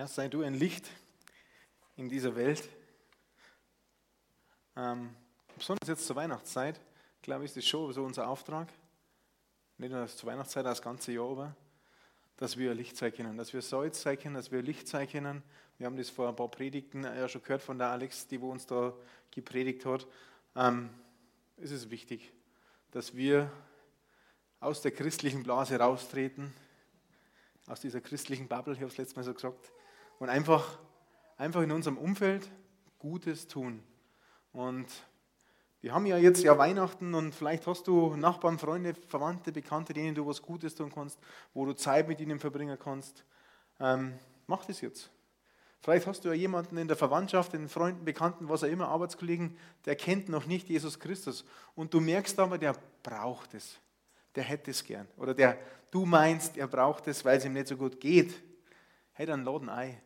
Herr, 0.00 0.08
sei 0.08 0.28
du 0.28 0.40
ein 0.40 0.54
Licht 0.54 0.88
in 1.94 2.08
dieser 2.08 2.34
Welt. 2.34 2.66
Ähm, 4.74 5.14
besonders 5.54 5.90
jetzt 5.90 6.06
zur 6.06 6.16
Weihnachtszeit, 6.16 6.80
glaube 7.20 7.44
ich, 7.44 7.50
ist 7.50 7.58
das 7.58 7.66
schon 7.66 7.92
so 7.92 8.04
unser 8.04 8.26
Auftrag. 8.26 8.68
Nicht 9.76 9.90
nur 9.90 10.06
zur 10.06 10.30
Weihnachtszeit, 10.30 10.64
das 10.64 10.80
ganze 10.80 11.12
Jahr 11.12 11.30
über, 11.30 11.54
dass 12.38 12.56
wir 12.56 12.72
Licht 12.72 12.96
sein 12.96 13.12
können, 13.12 13.36
dass 13.36 13.52
wir 13.52 13.60
Salz 13.60 14.00
sein 14.00 14.18
können, 14.18 14.36
dass 14.36 14.50
wir 14.50 14.62
Licht 14.62 14.88
sein 14.88 15.06
können. 15.06 15.42
Wir 15.76 15.86
haben 15.86 15.98
das 15.98 16.08
vor 16.08 16.30
ein 16.30 16.36
paar 16.36 16.48
Predigten 16.48 17.04
ja 17.04 17.28
schon 17.28 17.42
gehört 17.42 17.60
von 17.60 17.76
der 17.76 17.88
Alex, 17.88 18.26
die 18.26 18.40
wo 18.40 18.50
uns 18.50 18.64
da 18.64 18.94
gepredigt 19.30 19.84
hat. 19.84 20.06
Ähm, 20.56 20.88
es 21.58 21.72
ist 21.72 21.90
wichtig, 21.90 22.32
dass 22.90 23.14
wir 23.14 23.52
aus 24.60 24.80
der 24.80 24.92
christlichen 24.92 25.42
Blase 25.42 25.78
raustreten, 25.78 26.54
aus 27.66 27.80
dieser 27.82 28.00
christlichen 28.00 28.48
Bubble, 28.48 28.72
ich 28.72 28.80
habe 28.80 28.90
es 28.90 28.96
letztes 28.96 29.16
Mal 29.16 29.24
so 29.24 29.34
gesagt, 29.34 29.70
und 30.20 30.28
einfach, 30.28 30.78
einfach 31.36 31.62
in 31.62 31.72
unserem 31.72 31.98
Umfeld 31.98 32.48
Gutes 33.00 33.48
tun. 33.48 33.82
Und 34.52 34.86
wir 35.80 35.94
haben 35.94 36.04
ja 36.04 36.18
jetzt 36.18 36.42
ja 36.42 36.56
Weihnachten 36.58 37.14
und 37.14 37.34
vielleicht 37.34 37.66
hast 37.66 37.88
du 37.88 38.14
Nachbarn, 38.14 38.58
Freunde, 38.58 38.94
Verwandte, 39.08 39.50
Bekannte, 39.50 39.94
denen 39.94 40.14
du 40.14 40.26
was 40.26 40.42
Gutes 40.42 40.74
tun 40.74 40.92
kannst, 40.94 41.18
wo 41.54 41.64
du 41.64 41.72
Zeit 41.72 42.06
mit 42.06 42.20
ihnen 42.20 42.38
verbringen 42.38 42.78
kannst. 42.78 43.24
Ähm, 43.80 44.12
mach 44.46 44.66
das 44.66 44.82
jetzt. 44.82 45.10
Vielleicht 45.80 46.06
hast 46.06 46.22
du 46.22 46.28
ja 46.28 46.34
jemanden 46.34 46.76
in 46.76 46.86
der 46.86 46.98
Verwandtschaft, 46.98 47.54
in 47.54 47.70
Freunden, 47.70 48.04
Bekannten, 48.04 48.50
was 48.50 48.62
auch 48.62 48.68
immer, 48.68 48.88
Arbeitskollegen, 48.88 49.56
der 49.86 49.96
kennt 49.96 50.28
noch 50.28 50.44
nicht 50.44 50.68
Jesus 50.68 51.00
Christus. 51.00 51.46
Und 51.74 51.94
du 51.94 52.00
merkst 52.00 52.38
aber, 52.38 52.58
der 52.58 52.76
braucht 53.02 53.54
es. 53.54 53.78
Der 54.34 54.44
hätte 54.44 54.72
es 54.72 54.84
gern. 54.84 55.08
Oder 55.16 55.32
der, 55.32 55.56
du 55.90 56.04
meinst, 56.04 56.58
er 56.58 56.68
braucht 56.68 57.08
es, 57.08 57.24
weil 57.24 57.38
es 57.38 57.46
ihm 57.46 57.54
nicht 57.54 57.68
so 57.68 57.78
gut 57.78 57.98
geht. 57.98 58.34
Hey, 59.14 59.24
dann 59.24 59.44
laden 59.44 59.70
ein 59.70 59.96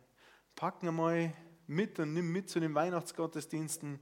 packen 0.55 0.87
einmal 0.87 1.33
mit 1.67 1.99
und 1.99 2.13
nimm 2.13 2.31
mit 2.31 2.49
zu 2.49 2.59
den 2.59 2.73
Weihnachtsgottesdiensten 2.75 3.99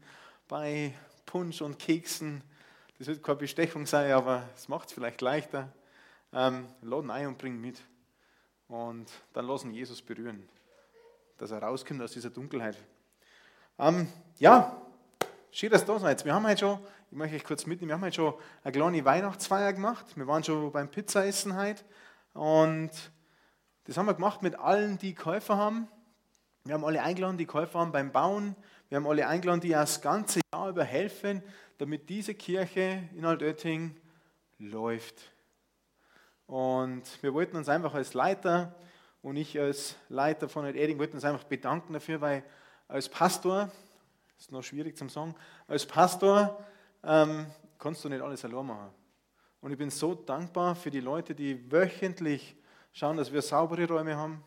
bei 0.48 0.94
Punsch 1.26 1.62
und 1.62 1.80
Keksen. 1.80 2.44
Das 2.98 3.08
wird 3.08 3.24
keine 3.24 3.38
Bestechung 3.38 3.86
sein, 3.86 4.12
aber 4.12 4.48
es 4.56 4.68
macht 4.68 4.90
es 4.90 4.94
vielleicht 4.94 5.22
leichter. 5.22 5.74
Ähm, 6.32 6.68
laden 6.82 7.10
ein 7.10 7.28
und 7.28 7.38
bringen 7.38 7.60
mit. 7.60 7.82
Und 8.68 9.12
dann 9.34 9.48
lassen 9.48 9.72
Jesus 9.72 10.02
berühren, 10.02 10.48
dass 11.38 11.52
er 11.52 11.62
rauskommt 11.62 12.02
aus 12.02 12.12
dieser 12.12 12.30
Dunkelheit. 12.30 12.78
Ähm, 13.80 14.08
ja, 14.38 14.82
schön, 15.52 15.72
dass 15.72 15.84
ihr 15.84 15.88
da 15.88 16.00
seid. 16.00 16.24
Wir 16.24 16.34
haben 16.34 16.46
heute 16.48 16.60
schon, 16.60 16.80
ich 17.10 17.18
möchte 17.18 17.36
euch 17.36 17.44
kurz 17.44 17.66
mitnehmen, 17.66 17.90
wir 17.90 17.96
haben 17.96 18.04
heute 18.04 18.16
schon 18.16 18.34
eine 18.64 18.72
kleine 18.72 19.06
Weihnachtsfeier 19.06 19.74
gemacht. 19.74 20.06
Wir 20.16 20.28
waren 20.28 20.44
schon 20.44 20.72
beim 20.72 20.90
Pizzaessen 20.90 21.58
heute. 21.58 21.84
Und 22.34 22.92
das 23.86 23.98
haben 23.98 24.06
wir 24.06 24.14
gemacht 24.14 24.44
mit 24.44 24.56
allen, 24.56 24.98
die 25.00 25.16
Käufer 25.16 25.58
haben. 25.58 25.88
Wir 26.66 26.76
haben 26.76 26.86
alle 26.86 27.04
eingeladen, 27.04 27.38
die 27.38 27.46
Käufer 27.46 27.80
haben 27.80 27.92
beim 27.92 28.14
Bauen. 28.14 28.56
Wir 28.88 28.96
haben 28.96 29.06
alle 29.06 29.28
eingeladen, 29.28 29.60
die 29.60 29.72
das 29.72 30.00
ganze 30.00 30.40
Jahr 30.54 30.70
über 30.70 30.86
helfen, 30.86 31.44
damit 31.78 32.08
diese 32.08 32.34
Kirche 32.36 33.04
in 33.14 33.26
Altötting 33.26 33.98
läuft. 34.60 35.34
Und 36.48 37.04
wir 37.22 37.34
wollten 37.34 37.58
uns 37.58 37.68
einfach 37.68 37.94
als 37.94 38.14
Leiter 38.14 38.74
und 39.22 39.36
ich 39.36 39.60
als 39.60 39.98
Leiter 40.08 40.48
von 40.48 40.64
Altötting 40.64 40.98
wollten 41.00 41.16
uns 41.16 41.26
einfach 41.26 41.44
bedanken 41.44 41.92
dafür, 41.92 42.22
weil 42.22 42.46
als 42.88 43.10
Pastor, 43.10 43.70
ist 44.40 44.54
noch 44.54 44.64
schwierig 44.64 44.96
zum 44.96 45.10
sagen, 45.10 45.36
als 45.68 45.86
Pastor 45.86 46.64
ähm, 47.04 47.46
kannst 47.78 48.06
du 48.06 48.10
nicht 48.10 48.22
alles 48.22 48.46
allein 48.46 48.66
machen. 48.66 48.90
Und 49.60 49.72
ich 49.72 49.78
bin 49.78 49.90
so 49.90 50.16
dankbar 50.16 50.76
für 50.76 50.92
die 50.92 51.02
Leute, 51.02 51.36
die 51.36 51.70
wöchentlich 51.70 52.56
schauen, 52.94 53.18
dass 53.18 53.34
wir 53.34 53.42
saubere 53.42 53.86
Räume 53.86 54.16
haben, 54.16 54.42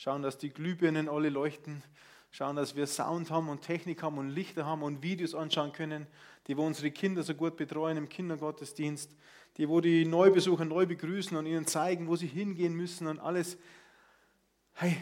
schauen, 0.00 0.22
dass 0.22 0.38
die 0.38 0.48
Glühbirnen 0.48 1.10
alle 1.10 1.28
leuchten, 1.28 1.82
schauen, 2.30 2.56
dass 2.56 2.74
wir 2.74 2.86
Sound 2.86 3.30
haben 3.30 3.50
und 3.50 3.60
Technik 3.60 4.02
haben 4.02 4.16
und 4.16 4.30
Lichter 4.30 4.64
haben 4.64 4.82
und 4.82 5.02
Videos 5.02 5.34
anschauen 5.34 5.74
können, 5.74 6.06
die 6.46 6.56
wo 6.56 6.64
unsere 6.64 6.90
Kinder 6.90 7.22
so 7.22 7.34
gut 7.34 7.58
betreuen 7.58 7.98
im 7.98 8.08
Kindergottesdienst, 8.08 9.14
die 9.58 9.68
wo 9.68 9.82
die 9.82 10.06
Neubesucher 10.06 10.64
neu 10.64 10.86
begrüßen 10.86 11.36
und 11.36 11.44
ihnen 11.44 11.66
zeigen, 11.66 12.08
wo 12.08 12.16
sie 12.16 12.28
hingehen 12.28 12.74
müssen 12.74 13.08
und 13.08 13.18
alles. 13.18 13.58
Hey, 14.72 14.96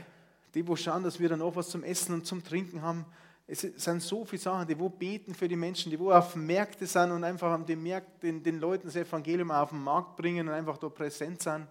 die 0.55 0.67
wo 0.67 0.75
schauen, 0.75 1.05
dass 1.05 1.21
wir 1.21 1.29
dann 1.29 1.43
auch 1.43 1.55
was 1.55 1.69
zum 1.69 1.85
Essen 1.85 2.15
und 2.15 2.27
zum 2.27 2.43
Trinken 2.43 2.83
haben. 2.83 3.07
Es 3.47 3.61
sind 3.61 4.03
so 4.03 4.25
viele 4.25 4.43
Sachen, 4.43 4.67
die 4.67 4.81
wo 4.81 4.89
beten 4.89 5.33
für 5.33 5.47
die 5.47 5.55
Menschen, 5.55 5.91
die 5.91 6.01
wo 6.01 6.11
auf 6.11 6.35
Märkte 6.35 6.89
sind 6.89 7.13
und 7.13 7.23
einfach 7.23 7.57
Märkten, 7.69 8.21
den, 8.21 8.43
den 8.43 8.59
Leuten 8.59 8.89
das 8.89 8.97
Evangelium 8.97 9.53
auf 9.53 9.71
den 9.71 9.81
Markt 9.81 10.17
bringen 10.17 10.49
und 10.49 10.55
einfach 10.55 10.77
da 10.77 10.89
präsent 10.89 11.41
sind. 11.41 11.69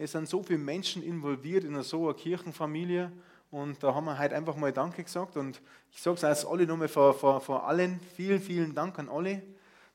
Es 0.00 0.12
sind 0.12 0.28
so 0.28 0.44
viele 0.44 0.60
Menschen 0.60 1.02
involviert 1.02 1.64
in 1.64 1.82
so 1.82 2.04
einer 2.04 2.14
Kirchenfamilie 2.14 3.10
und 3.50 3.82
da 3.82 3.92
haben 3.96 4.04
wir 4.04 4.16
heute 4.16 4.36
einfach 4.36 4.54
mal 4.54 4.72
Danke 4.72 5.02
gesagt 5.02 5.36
und 5.36 5.60
ich 5.90 6.00
sage 6.00 6.14
es 6.14 6.22
als 6.22 6.46
alle 6.46 6.68
nochmal 6.68 6.86
vor, 6.86 7.12
vor, 7.12 7.40
vor 7.40 7.66
allen, 7.66 7.98
vielen, 8.14 8.40
vielen 8.40 8.76
Dank 8.76 8.96
an 9.00 9.08
alle, 9.08 9.42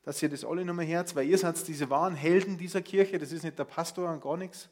dass 0.03 0.21
ihr 0.21 0.27
das 0.27 0.43
alle 0.43 0.65
nochmal 0.65 0.83
herz, 0.83 1.15
weil 1.15 1.29
ihr 1.29 1.37
seid 1.37 1.65
diese 1.69 1.89
wahren 1.89 2.15
Helden 2.15 2.57
dieser 2.57 2.81
Kirche, 2.81 3.17
das 3.17 3.31
ist 3.31 3.43
nicht 3.43 3.57
der 3.57 3.63
Pastor 3.63 4.11
und 4.11 4.21
gar 4.21 4.35
nichts, 4.35 4.67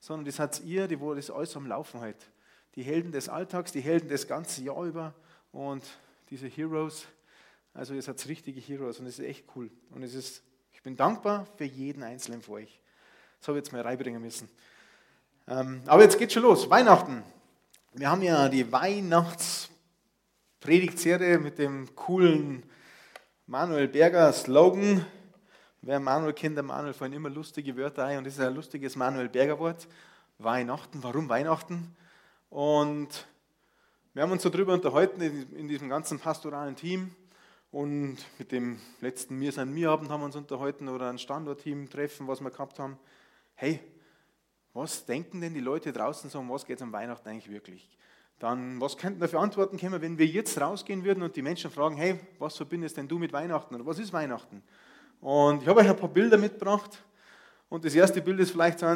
sondern 0.00 0.24
das 0.24 0.36
seid 0.36 0.62
ihr, 0.64 0.88
die 0.88 0.98
wo 0.98 1.12
das 1.12 1.30
alles 1.30 1.54
am 1.58 1.66
Laufen 1.66 2.00
halt. 2.00 2.16
Die 2.74 2.82
Helden 2.82 3.12
des 3.12 3.28
Alltags, 3.28 3.72
die 3.72 3.82
Helden 3.82 4.08
des 4.08 4.26
ganzen 4.26 4.64
Jahr 4.64 4.82
über 4.82 5.14
und 5.52 5.84
diese 6.30 6.46
Heroes, 6.46 7.06
also 7.74 7.92
ihr 7.92 8.00
seid 8.00 8.26
richtige 8.26 8.60
Heroes 8.60 8.98
und 8.98 9.04
das 9.04 9.18
ist 9.18 9.26
echt 9.26 9.44
cool 9.54 9.70
und 9.90 10.02
es 10.02 10.14
ist, 10.14 10.42
ich 10.72 10.82
bin 10.82 10.96
dankbar 10.96 11.46
für 11.58 11.64
jeden 11.64 12.02
einzelnen 12.02 12.40
von 12.40 12.54
euch. 12.54 12.80
Das 13.40 13.48
habe 13.48 13.58
ich 13.58 13.64
jetzt 13.64 13.72
mal 13.72 13.80
reinbringen 13.80 14.20
müssen. 14.20 14.50
Ähm, 15.48 15.80
aber 15.86 16.02
jetzt 16.02 16.18
geht 16.18 16.30
schon 16.30 16.42
los. 16.42 16.68
Weihnachten. 16.68 17.22
Wir 17.94 18.10
haben 18.10 18.20
ja 18.20 18.50
die 18.50 18.70
Weihnachtspredigtserie 18.70 21.38
mit 21.38 21.58
dem 21.58 21.96
coolen 21.96 22.62
Manuel 23.46 23.88
Berger 23.88 24.30
Slogan. 24.34 25.06
Wer 25.80 26.00
Manuel 26.00 26.34
kennt, 26.34 26.56
der 26.56 26.64
Manuel 26.64 26.92
fallen 26.92 27.14
immer 27.14 27.30
lustige 27.30 27.74
Wörter 27.78 28.04
ein 28.04 28.18
und 28.18 28.24
das 28.24 28.34
ist 28.34 28.40
ein 28.40 28.54
lustiges 28.54 28.94
Manuel 28.94 29.30
Berger 29.30 29.58
Wort. 29.58 29.88
Weihnachten. 30.38 31.02
Warum 31.02 31.30
Weihnachten? 31.30 31.96
Und 32.50 33.24
wir 34.12 34.22
haben 34.22 34.32
uns 34.32 34.42
so 34.42 34.50
darüber 34.50 34.74
unterhalten 34.74 35.22
in 35.22 35.66
diesem 35.66 35.88
ganzen 35.88 36.20
pastoralen 36.20 36.76
Team 36.76 37.14
und 37.72 38.18
mit 38.38 38.52
dem 38.52 38.78
letzten 39.00 39.38
Mir 39.38 39.50
sein 39.50 39.72
Mir 39.72 39.88
Abend 39.88 40.10
haben 40.10 40.20
wir 40.20 40.26
uns 40.26 40.36
unterhalten 40.36 40.90
oder 40.90 41.08
ein 41.08 41.18
Standortteam 41.18 41.88
Treffen, 41.88 42.28
was 42.28 42.42
wir 42.42 42.50
gehabt 42.50 42.78
haben 42.78 42.98
hey, 43.60 43.78
was 44.72 45.04
denken 45.04 45.42
denn 45.42 45.52
die 45.52 45.60
Leute 45.60 45.92
draußen 45.92 46.30
so, 46.30 46.38
um 46.38 46.48
was 46.48 46.64
geht 46.64 46.76
es 46.76 46.82
am 46.82 46.92
Weihnachten 46.92 47.28
eigentlich 47.28 47.50
wirklich? 47.50 47.90
Dann, 48.38 48.80
was 48.80 48.96
könnten 48.96 49.20
da 49.20 49.28
für 49.28 49.38
Antworten 49.38 49.78
kommen, 49.78 50.00
wenn 50.00 50.16
wir 50.16 50.24
jetzt 50.26 50.58
rausgehen 50.58 51.04
würden 51.04 51.22
und 51.22 51.36
die 51.36 51.42
Menschen 51.42 51.70
fragen, 51.70 51.96
hey, 51.96 52.18
was 52.38 52.56
verbindest 52.56 52.96
denn 52.96 53.06
du 53.06 53.18
mit 53.18 53.34
Weihnachten 53.34 53.74
oder 53.74 53.84
was 53.84 53.98
ist 53.98 54.14
Weihnachten? 54.14 54.62
Und 55.20 55.62
ich 55.62 55.68
habe 55.68 55.80
euch 55.80 55.90
ein 55.90 55.96
paar 55.96 56.08
Bilder 56.08 56.38
mitgebracht 56.38 57.04
und 57.68 57.84
das 57.84 57.94
erste 57.94 58.22
Bild 58.22 58.40
ist 58.40 58.52
vielleicht 58.52 58.78
so 58.78 58.86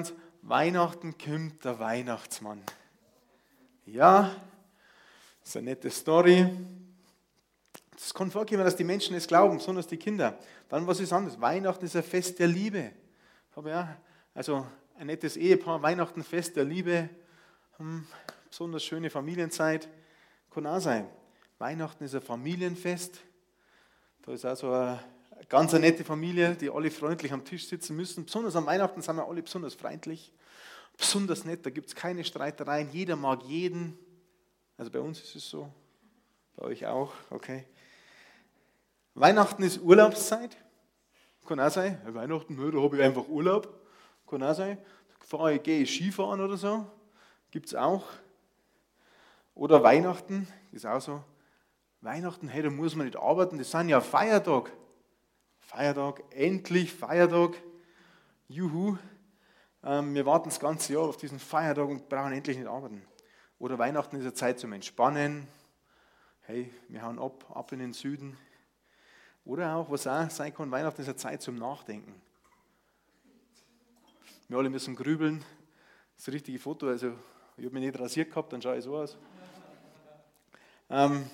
Weihnachten 0.41 1.15
kommt 1.19 1.63
der 1.63 1.79
Weihnachtsmann. 1.79 2.63
Ja, 3.85 4.35
ist 5.45 5.59
eine 5.59 5.71
nette 5.71 5.91
Story. 5.91 6.49
Es 7.95 8.15
kann 8.15 8.31
vorkommen, 8.31 8.65
dass 8.65 8.77
die 8.77 8.85
Menschen 8.85 9.15
es 9.15 9.27
glauben, 9.27 9.59
besonders 9.59 9.87
die 9.87 9.99
Kinder. 9.99 10.39
Dann, 10.71 10.87
was 10.87 11.01
ist 11.01 11.13
anders? 11.13 11.39
Weihnachten 11.39 11.85
ist 11.85 11.97
ein 11.97 12.03
Fest 12.03 12.39
der 12.39 12.47
Liebe. 12.47 12.93
Habe 13.55 13.71
ja 13.71 13.97
also 14.35 14.67
ein 14.99 15.07
nettes 15.07 15.37
Ehepaar, 15.37 15.81
Weihnachten, 15.81 16.25
Fest 16.25 16.57
der 16.57 16.65
Liebe, 16.65 17.09
hm, 17.77 18.07
besonders 18.51 18.85
schöne 18.85 19.09
Familienzeit, 19.09 19.89
kann 20.51 20.67
auch 20.67 20.81
sein. 20.81 21.09
Weihnachten 21.59 22.05
ist 22.05 22.15
ein 22.15 22.21
Familienfest. 22.21 23.21
Da 24.23 24.33
ist 24.33 24.45
also 24.45 24.73
eine 24.73 25.01
ganz 25.49 25.73
eine 25.73 25.87
nette 25.87 26.05
Familie, 26.05 26.57
die 26.57 26.69
alle 26.69 26.91
freundlich 26.91 27.33
am 27.33 27.45
Tisch 27.45 27.69
sitzen 27.69 27.97
müssen. 27.97 28.25
Besonders 28.25 28.57
am 28.57 28.67
Weihnachten 28.67 29.03
sind 29.03 29.17
wir 29.17 29.27
alle 29.27 29.43
besonders 29.43 29.75
freundlich, 29.75 30.33
besonders 30.97 31.45
nett. 31.45 31.65
Da 31.65 31.71
gibt 31.71 31.89
es 31.89 31.95
keine 31.95 32.25
Streitereien. 32.25 32.91
Jeder 32.91 33.17
mag 33.17 33.43
jeden. 33.45 33.97
Also 34.77 34.91
bei 34.91 35.01
uns 35.01 35.21
ist 35.21 35.37
es 35.37 35.49
so, 35.49 35.73
bei 36.57 36.65
euch 36.65 36.87
auch, 36.87 37.13
okay. 37.31 37.67
Weihnachten 39.15 39.63
ist 39.63 39.81
Urlaubszeit. 39.81 40.57
Kann 41.47 41.61
auch 41.61 41.71
sein. 41.71 42.01
Weihnachten, 42.07 42.57
da 42.57 42.81
habe 42.81 42.97
ich 42.97 43.03
einfach 43.03 43.29
Urlaub. 43.29 43.84
Kann 44.35 44.43
auch 44.43 44.55
sein. 44.55 44.79
Fahre 45.21 45.55
ich, 45.55 45.63
gehe 45.63 45.83
ich 45.83 45.95
Skifahren 45.95 46.41
oder 46.41 46.57
so. 46.57 46.85
Gibt 47.53 47.67
es 47.67 47.75
auch. 47.77 48.05
Oder 49.55 49.81
Weihnachten, 49.85 50.49
ist 50.73 50.85
auch 50.87 51.01
so. 51.01 51.23
Weihnachten, 52.01 52.49
hey, 52.49 52.65
da 52.65 52.71
muss 52.71 52.97
man 52.97 53.07
nicht 53.07 53.17
arbeiten, 53.17 53.59
das 53.59 53.71
sind 53.71 53.91
ja 53.91 54.01
Feiertag. 54.01 54.73
Feiertag, 55.61 56.25
endlich 56.31 56.93
Feiertag. 56.93 57.53
Juhu. 58.49 58.99
Ähm, 59.85 60.13
wir 60.17 60.27
warten 60.27 60.49
das 60.49 60.59
ganze 60.59 60.95
Jahr 60.95 61.03
auf 61.03 61.17
diesen 61.17 61.39
Feiertag 61.39 61.87
und 61.87 62.09
brauchen 62.09 62.33
endlich 62.33 62.59
nicht 62.59 62.67
arbeiten. 62.67 63.07
Oder 63.61 63.79
Weihnachten 63.79 64.17
ist 64.17 64.23
eine 64.23 64.35
Zeit 64.35 64.59
zum 64.59 64.73
Entspannen. 64.73 65.47
Hey, 66.41 66.75
wir 66.89 67.03
hauen 67.03 67.21
ab, 67.21 67.45
ab 67.55 67.71
in 67.71 67.79
den 67.79 67.93
Süden. 67.93 68.37
Oder 69.45 69.77
auch, 69.77 69.93
was 69.93 70.09
auch 70.09 70.29
sein 70.29 70.53
kann, 70.53 70.73
Weihnachten 70.73 71.03
ist 71.03 71.07
eine 71.07 71.15
Zeit 71.15 71.41
zum 71.41 71.55
Nachdenken. 71.55 72.21
Wir 74.47 74.59
alle 74.59 74.69
müssen 74.69 74.95
grübeln. 74.95 75.43
Das 76.17 76.29
richtige 76.29 76.59
Foto, 76.59 76.87
also 76.87 77.15
ich 77.57 77.65
habe 77.65 77.75
mich 77.75 77.85
nicht 77.85 77.99
rasiert 77.99 78.29
gehabt, 78.29 78.53
dann 78.53 78.61
schaue 78.61 78.77
ich 78.77 78.85
so 78.85 78.95
aus. 78.95 79.17
Ähm, 80.91 81.25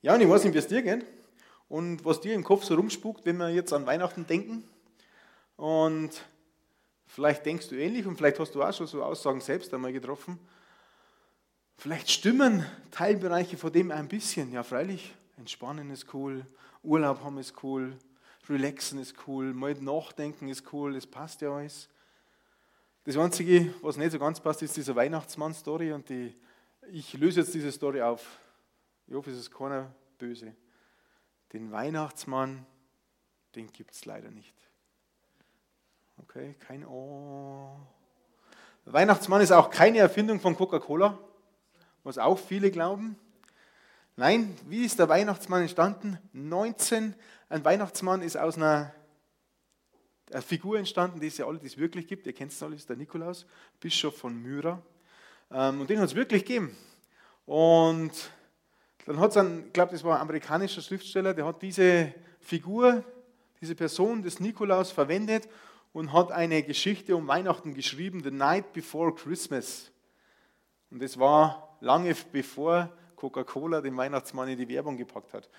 ja, 0.00 0.14
und 0.14 0.20
ich 0.22 0.28
weiß 0.28 0.44
nicht, 0.44 0.54
wie 0.54 0.58
es 0.58 0.66
dir 0.66 0.80
geht 0.80 1.04
und 1.68 2.02
was 2.02 2.20
dir 2.20 2.34
im 2.34 2.44
Kopf 2.44 2.64
so 2.64 2.76
rumspukt, 2.76 3.26
wenn 3.26 3.36
wir 3.36 3.50
jetzt 3.50 3.74
an 3.74 3.84
Weihnachten 3.84 4.26
denken. 4.26 4.64
Und 5.56 6.10
vielleicht 7.06 7.44
denkst 7.44 7.68
du 7.68 7.76
ähnlich 7.76 8.06
und 8.06 8.16
vielleicht 8.16 8.38
hast 8.38 8.54
du 8.54 8.62
auch 8.62 8.72
schon 8.72 8.86
so 8.86 9.02
Aussagen 9.02 9.42
selbst 9.42 9.74
einmal 9.74 9.92
getroffen. 9.92 10.38
Vielleicht 11.76 12.10
stimmen 12.10 12.64
Teilbereiche 12.90 13.58
von 13.58 13.70
dem 13.70 13.90
ein 13.90 14.08
bisschen. 14.08 14.50
Ja, 14.50 14.62
freilich, 14.62 15.14
entspannen 15.36 15.90
ist 15.90 16.14
cool, 16.14 16.46
Urlaub 16.82 17.22
haben 17.22 17.36
ist 17.36 17.62
cool, 17.62 17.98
relaxen 18.48 18.98
ist 18.98 19.14
cool, 19.26 19.52
mal 19.54 19.74
nachdenken 19.74 20.48
ist 20.48 20.72
cool, 20.72 20.94
das 20.94 21.06
passt 21.06 21.40
ja 21.40 21.54
alles. 21.54 21.88
Das 23.04 23.16
Einzige, 23.16 23.74
was 23.82 23.96
nicht 23.96 24.12
so 24.12 24.18
ganz 24.18 24.40
passt, 24.40 24.62
ist 24.62 24.76
diese 24.76 24.94
Weihnachtsmann-Story 24.94 25.92
und 25.92 26.08
die, 26.08 26.34
ich 26.92 27.14
löse 27.14 27.40
jetzt 27.40 27.54
diese 27.54 27.72
Story 27.72 28.00
auf. 28.02 28.38
Ich 29.06 29.14
hoffe, 29.14 29.30
es 29.30 29.38
ist 29.38 29.50
keiner 29.50 29.92
böse. 30.18 30.54
Den 31.52 31.72
Weihnachtsmann, 31.72 32.64
den 33.54 33.72
gibt 33.72 33.92
es 33.92 34.04
leider 34.04 34.30
nicht. 34.30 34.54
Okay, 36.18 36.54
kein 36.60 36.86
Oh. 36.86 37.76
Weihnachtsmann 38.84 39.40
ist 39.40 39.52
auch 39.52 39.70
keine 39.70 39.98
Erfindung 39.98 40.40
von 40.40 40.56
Coca-Cola, 40.56 41.18
was 42.04 42.18
auch 42.18 42.38
viele 42.38 42.70
glauben. 42.70 43.16
Nein, 44.16 44.56
wie 44.66 44.84
ist 44.84 44.98
der 44.98 45.08
Weihnachtsmann 45.08 45.62
entstanden? 45.62 46.18
19. 46.32 47.14
Ein 47.52 47.66
Weihnachtsmann 47.66 48.22
ist 48.22 48.38
aus 48.38 48.56
einer, 48.56 48.94
Figur 50.40 50.78
entstanden, 50.78 51.20
die 51.20 51.26
es 51.26 51.36
ja 51.36 51.46
alle, 51.46 51.58
die 51.58 51.66
es 51.66 51.76
wirklich 51.76 52.06
gibt. 52.06 52.26
Ihr 52.26 52.32
kennt 52.32 52.50
es 52.50 52.62
alle, 52.62 52.74
ist 52.74 52.88
der 52.88 52.96
Nikolaus, 52.96 53.44
Bischof 53.78 54.16
von 54.16 54.34
Myra. 54.34 54.80
Ähm, 55.50 55.82
und 55.82 55.90
den 55.90 55.98
hat 55.98 56.06
es 56.06 56.14
wirklich 56.14 56.46
gegeben. 56.46 56.74
Und 57.44 58.10
dann 59.04 59.20
hat 59.20 59.32
es 59.32 59.36
einen, 59.36 59.66
ich 59.66 59.72
glaube, 59.74 59.92
das 59.92 60.02
war 60.02 60.16
ein 60.16 60.22
amerikanischer 60.22 60.80
Schriftsteller, 60.80 61.34
der 61.34 61.44
hat 61.44 61.60
diese 61.60 62.14
Figur, 62.40 63.04
diese 63.60 63.74
Person 63.74 64.22
des 64.22 64.40
Nikolaus 64.40 64.90
verwendet 64.90 65.46
und 65.92 66.14
hat 66.14 66.32
eine 66.32 66.62
Geschichte 66.62 67.14
um 67.14 67.28
Weihnachten 67.28 67.74
geschrieben, 67.74 68.22
The 68.24 68.30
Night 68.30 68.72
Before 68.72 69.14
Christmas. 69.14 69.92
Und 70.90 71.02
das 71.02 71.18
war 71.18 71.76
lange 71.80 72.16
bevor 72.32 72.88
Coca-Cola 73.14 73.82
den 73.82 73.94
Weihnachtsmann 73.98 74.48
in 74.48 74.56
die 74.56 74.68
Werbung 74.70 74.96
gepackt 74.96 75.34
hat. 75.34 75.50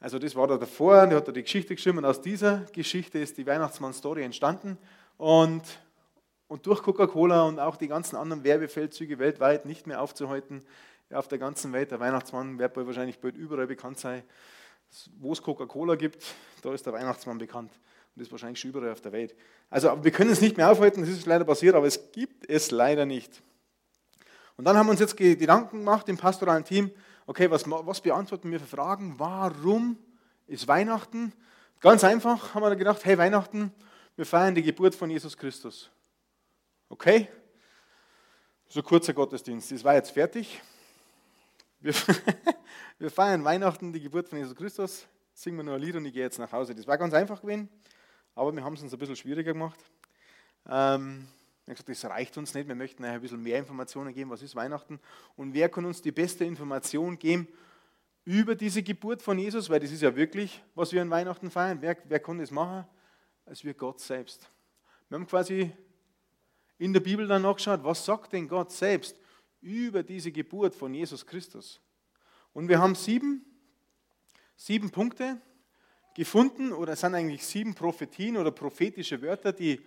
Also 0.00 0.18
das 0.18 0.36
war 0.36 0.46
da 0.46 0.56
davor, 0.56 1.06
der 1.06 1.18
hat 1.18 1.26
da 1.26 1.32
die 1.32 1.42
Geschichte 1.42 1.74
geschrieben 1.74 1.98
und 1.98 2.04
aus 2.04 2.20
dieser 2.20 2.58
Geschichte 2.72 3.18
ist 3.18 3.36
die 3.36 3.46
Weihnachtsmann-Story 3.46 4.22
entstanden 4.22 4.78
und, 5.16 5.62
und 6.46 6.66
durch 6.66 6.82
Coca-Cola 6.82 7.42
und 7.42 7.58
auch 7.58 7.76
die 7.76 7.88
ganzen 7.88 8.14
anderen 8.14 8.44
Werbefeldzüge 8.44 9.18
weltweit 9.18 9.66
nicht 9.66 9.88
mehr 9.88 10.00
aufzuhalten, 10.00 10.62
auf 11.10 11.26
der 11.26 11.38
ganzen 11.38 11.72
Welt. 11.72 11.90
Der 11.90 11.98
Weihnachtsmann 11.98 12.58
wird 12.58 12.76
wahrscheinlich 12.76 13.18
bald 13.18 13.36
überall 13.36 13.66
bekannt 13.66 13.98
sein. 13.98 14.22
Wo 15.18 15.32
es 15.32 15.42
Coca-Cola 15.42 15.96
gibt, 15.96 16.24
da 16.62 16.72
ist 16.72 16.86
der 16.86 16.92
Weihnachtsmann 16.92 17.38
bekannt. 17.38 17.72
Und 17.72 18.20
das 18.20 18.28
ist 18.28 18.32
wahrscheinlich 18.32 18.60
schon 18.60 18.70
überall 18.70 18.92
auf 18.92 19.00
der 19.00 19.12
Welt. 19.12 19.34
Also 19.68 20.02
wir 20.02 20.12
können 20.12 20.30
es 20.30 20.40
nicht 20.40 20.56
mehr 20.56 20.70
aufhalten, 20.70 21.00
das 21.00 21.10
ist 21.10 21.26
leider 21.26 21.44
passiert, 21.44 21.74
aber 21.74 21.86
es 21.86 22.12
gibt 22.12 22.48
es 22.48 22.70
leider 22.70 23.04
nicht. 23.04 23.42
Und 24.56 24.64
dann 24.64 24.76
haben 24.76 24.86
wir 24.86 24.92
uns 24.92 25.00
jetzt 25.00 25.16
Gedanken 25.16 25.78
gemacht 25.78 26.08
im 26.08 26.16
pastoralen 26.16 26.64
Team, 26.64 26.90
okay, 27.28 27.50
was, 27.50 27.70
was 27.70 28.00
beantworten 28.00 28.50
wir 28.50 28.58
für 28.58 28.66
Fragen? 28.66 29.14
Warum 29.18 29.98
ist 30.46 30.66
Weihnachten? 30.66 31.34
Ganz 31.78 32.02
einfach 32.02 32.54
haben 32.54 32.62
wir 32.62 32.74
gedacht, 32.74 33.04
hey 33.04 33.18
Weihnachten, 33.18 33.72
wir 34.16 34.24
feiern 34.24 34.54
die 34.54 34.62
Geburt 34.62 34.94
von 34.94 35.10
Jesus 35.10 35.36
Christus. 35.36 35.90
Okay? 36.88 37.28
So 38.66 38.82
kurzer 38.82 39.12
Gottesdienst, 39.12 39.70
das 39.70 39.84
war 39.84 39.94
jetzt 39.94 40.10
fertig. 40.10 40.60
Wir, 41.80 41.94
wir, 42.98 43.10
feiern 43.10 43.44
Weihnachten, 43.44 43.92
die 43.92 44.00
Geburt 44.00 44.30
von 44.30 44.38
Jesus 44.38 44.56
Christus, 44.56 45.06
singen 45.34 45.58
wir 45.58 45.64
nur 45.64 45.74
ein 45.74 45.82
Lied 45.82 45.96
und 45.96 46.06
ich 46.06 46.14
gehe 46.14 46.22
jetzt 46.22 46.38
nach 46.38 46.50
Hause. 46.50 46.74
Das 46.74 46.86
war 46.86 46.96
ganz 46.96 47.12
einfach 47.12 47.42
gewesen, 47.42 47.68
aber 48.34 48.56
wir 48.56 48.64
haben 48.64 48.72
es 48.72 48.82
uns 48.82 48.92
ein 48.92 48.98
bisschen 48.98 49.16
schwieriger 49.16 49.52
gemacht. 49.52 49.78
Ähm, 50.66 51.28
wir 51.68 51.72
haben 51.72 51.84
gesagt, 51.84 52.02
das 52.02 52.10
reicht 52.10 52.38
uns 52.38 52.54
nicht, 52.54 52.66
wir 52.66 52.74
möchten 52.74 53.04
ein 53.04 53.20
bisschen 53.20 53.42
mehr 53.42 53.58
Informationen 53.58 54.14
geben, 54.14 54.30
was 54.30 54.40
ist 54.40 54.56
Weihnachten 54.56 54.98
und 55.36 55.52
wer 55.52 55.68
kann 55.68 55.84
uns 55.84 56.00
die 56.00 56.12
beste 56.12 56.46
Information 56.46 57.18
geben 57.18 57.46
über 58.24 58.54
diese 58.54 58.82
Geburt 58.82 59.20
von 59.20 59.38
Jesus, 59.38 59.68
weil 59.68 59.78
das 59.78 59.92
ist 59.92 60.00
ja 60.00 60.16
wirklich, 60.16 60.64
was 60.74 60.94
wir 60.94 61.02
an 61.02 61.10
Weihnachten 61.10 61.50
feiern. 61.50 61.76
Wer, 61.82 61.98
wer 62.04 62.20
kann 62.20 62.38
das 62.38 62.50
machen? 62.50 62.86
Als 63.44 63.64
wir 63.64 63.74
Gott 63.74 64.00
selbst. 64.00 64.48
Wir 65.10 65.16
haben 65.16 65.26
quasi 65.26 65.70
in 66.78 66.94
der 66.94 67.00
Bibel 67.00 67.26
dann 67.26 67.42
nachgeschaut, 67.42 67.84
was 67.84 68.02
sagt 68.02 68.32
denn 68.32 68.48
Gott 68.48 68.72
selbst 68.72 69.20
über 69.60 70.02
diese 70.02 70.32
Geburt 70.32 70.74
von 70.74 70.94
Jesus 70.94 71.26
Christus. 71.26 71.82
Und 72.54 72.70
wir 72.70 72.78
haben 72.78 72.94
sieben, 72.94 73.44
sieben 74.56 74.88
Punkte 74.88 75.38
gefunden, 76.14 76.72
oder 76.72 76.94
es 76.94 77.00
sind 77.00 77.14
eigentlich 77.14 77.44
sieben 77.44 77.74
Prophetien 77.74 78.38
oder 78.38 78.52
prophetische 78.52 79.20
Wörter, 79.20 79.52
die 79.52 79.82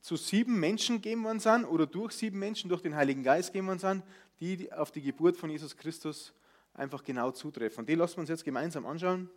zu 0.00 0.16
sieben 0.16 0.58
Menschen 0.58 0.96
gegeben 0.96 1.24
worden 1.24 1.40
sind 1.40 1.64
oder 1.64 1.86
durch 1.86 2.12
sieben 2.12 2.38
Menschen, 2.38 2.68
durch 2.68 2.82
den 2.82 2.94
Heiligen 2.94 3.22
Geist 3.22 3.52
gegeben 3.52 3.68
worden 3.68 3.78
sind, 3.78 4.02
die 4.40 4.72
auf 4.72 4.90
die 4.90 5.02
Geburt 5.02 5.36
von 5.36 5.50
Jesus 5.50 5.76
Christus 5.76 6.32
einfach 6.74 7.04
genau 7.04 7.30
zutreffen. 7.30 7.80
Und 7.80 7.88
die 7.88 7.94
lassen 7.94 8.16
wir 8.16 8.20
uns 8.20 8.30
jetzt 8.30 8.44
gemeinsam 8.44 8.86
anschauen. 8.86 9.28